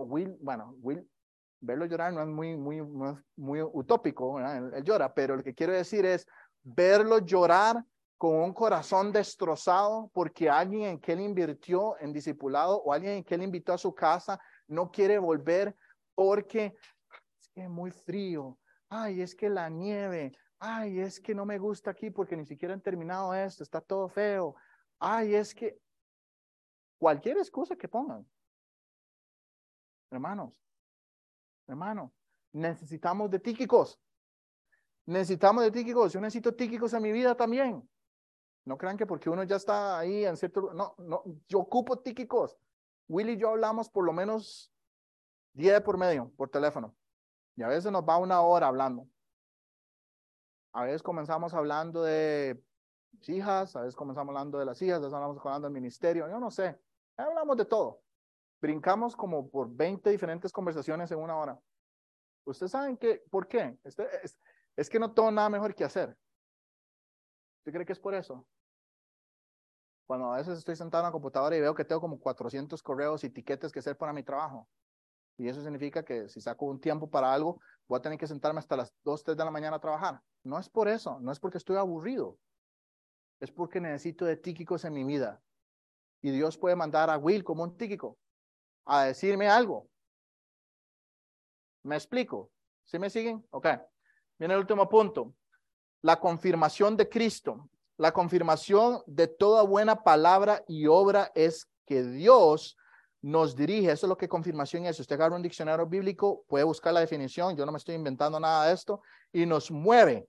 [0.07, 1.09] Will, bueno, Will,
[1.59, 2.79] verlo llorar no es muy, muy,
[3.35, 6.27] muy, utópico, Él, llora, pero lo que quiero decir es
[6.61, 7.83] verlo llorar
[8.19, 13.23] con un corazón destrozado porque alguien en que él invirtió en discipulado o alguien en
[13.23, 15.75] que él invitó a su casa no quiere volver
[16.13, 16.75] porque
[17.39, 18.59] es que es muy frío,
[18.89, 20.33] ay, es que la nieve,
[20.63, 24.07] ay, es que no me gusta aquí porque ni siquiera han terminado esto, está todo
[24.07, 24.55] feo,
[24.99, 25.79] ay, es que
[27.03, 28.25] Cualquier excusa que pongan.
[30.09, 30.57] Hermanos,
[31.67, 32.13] hermanos,
[32.53, 33.99] necesitamos de tíquicos.
[35.05, 36.13] Necesitamos de tíquicos.
[36.13, 37.85] Yo necesito tíquicos en mi vida también.
[38.63, 40.73] No crean que porque uno ya está ahí en cierto...
[40.73, 42.57] No, no, yo ocupo tíquicos.
[43.09, 44.73] Willy y yo hablamos por lo menos
[45.51, 46.95] día por medio por teléfono.
[47.57, 49.09] Y a veces nos va una hora hablando.
[50.73, 52.61] A veces comenzamos hablando de
[53.27, 56.39] hijas, a veces comenzamos hablando de las hijas, a veces hablamos hablando del ministerio, yo
[56.39, 56.79] no sé.
[57.15, 58.01] Hablamos de todo.
[58.59, 61.59] Brincamos como por 20 diferentes conversaciones en una hora.
[62.45, 63.77] Ustedes saben que, ¿por qué?
[63.83, 64.39] Este, es,
[64.75, 66.17] es que no tengo nada mejor que hacer.
[67.59, 68.45] ¿Usted cree que es por eso?
[70.07, 73.23] Cuando a veces estoy sentado en la computadora y veo que tengo como 400 correos
[73.23, 74.67] y tiquetes que hacer para mi trabajo.
[75.37, 78.59] Y eso significa que si saco un tiempo para algo, voy a tener que sentarme
[78.59, 80.21] hasta las 2, 3 de la mañana a trabajar.
[80.43, 82.37] No es por eso, no es porque estoy aburrido.
[83.39, 85.41] Es porque necesito de tíquicos en mi vida.
[86.21, 88.17] Y Dios puede mandar a Will como un tíquico
[88.85, 89.89] a decirme algo.
[91.83, 92.51] ¿Me explico?
[92.85, 93.45] ¿Sí me siguen?
[93.51, 93.67] Ok.
[94.39, 95.33] Viene el último punto.
[96.01, 97.69] La confirmación de Cristo.
[97.97, 102.77] La confirmación de toda buena palabra y obra es que Dios
[103.23, 103.91] nos dirige.
[103.91, 104.99] Eso es lo que confirmación es.
[104.99, 107.55] Usted agarra un diccionario bíblico, puede buscar la definición.
[107.55, 109.01] Yo no me estoy inventando nada de esto.
[109.31, 110.27] Y nos mueve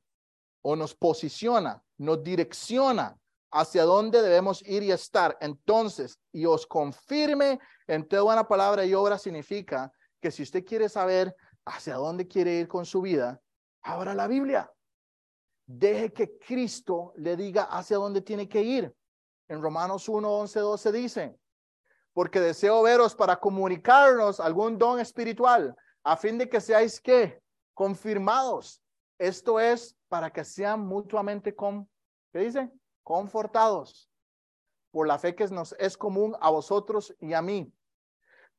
[0.62, 3.18] o nos posiciona, nos direcciona
[3.50, 5.36] hacia dónde debemos ir y estar.
[5.40, 10.88] Entonces, y os confirme en toda buena palabra y obra significa que si usted quiere
[10.88, 11.34] saber
[11.66, 13.40] hacia dónde quiere ir con su vida,
[13.82, 14.70] abra la Biblia.
[15.66, 18.94] Deje que Cristo le diga hacia dónde tiene que ir.
[19.48, 21.38] En Romanos 1, 11, 12 dice,
[22.14, 27.42] porque deseo veros para comunicarnos algún don espiritual, a fin de que seáis que
[27.74, 28.80] confirmados.
[29.18, 31.88] Esto es para que sean mutuamente con,
[32.32, 32.70] ¿qué dice?
[33.02, 34.10] confortados
[34.90, 37.72] por la fe que nos es común a vosotros y a mí.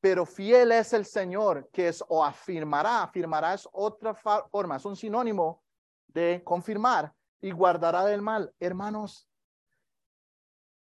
[0.00, 4.96] Pero fiel es el Señor que es o afirmará, afirmará es otra forma, es un
[4.96, 5.64] sinónimo
[6.08, 8.54] de confirmar y guardará del mal.
[8.60, 9.26] Hermanos,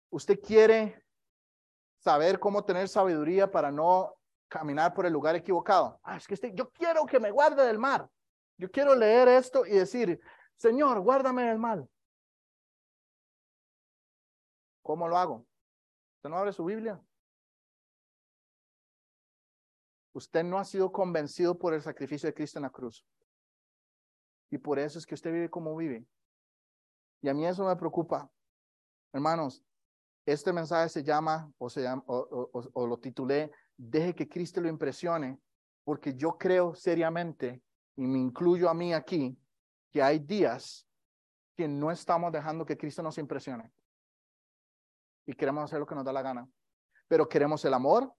[0.09, 1.01] usted quiere
[1.99, 4.15] saber cómo tener sabiduría para no
[4.47, 5.99] caminar por el lugar equivocado.
[6.03, 8.09] Ah, es que este, yo quiero que me guarde del mar.
[8.57, 10.19] Yo quiero leer esto y decir,
[10.55, 11.87] Señor, guárdame del mal.
[14.81, 15.45] ¿Cómo lo hago?
[16.17, 16.99] ¿Usted no abre su Biblia?
[20.13, 23.05] Usted no ha sido convencido por el sacrificio de Cristo en la cruz.
[24.49, 26.05] Y por eso es que usted vive como vive.
[27.21, 28.29] Y a mí eso me preocupa.
[29.13, 29.63] Hermanos,
[30.25, 35.39] este mensaje se llama, o, se llama, o, lo titulé, Deje que Cristo lo impresione,
[35.83, 37.63] porque yo creo seriamente,
[37.95, 39.37] y me incluyo a mí aquí,
[39.89, 40.85] que hay días
[41.55, 43.71] que no estamos dejando que Cristo nos impresione.
[45.25, 46.47] Y queremos hacer lo que nos da la gana.
[47.07, 48.13] Pero queremos el amor,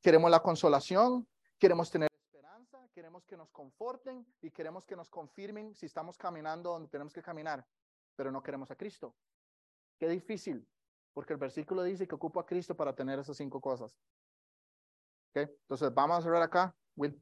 [0.00, 1.26] queremos la consolación,
[1.58, 6.70] queremos tener esperanza, queremos que nos conforten y queremos que nos confirmen si estamos caminando
[6.70, 7.66] donde tenemos que caminar,
[8.14, 9.16] pero no queremos a Cristo.
[9.98, 10.66] Qué difícil,
[11.14, 13.96] porque el versículo dice que ocupo a Cristo para tener esas cinco cosas.
[15.30, 15.48] ¿Okay?
[15.62, 17.20] Entonces, vamos a cerrar acá, Will.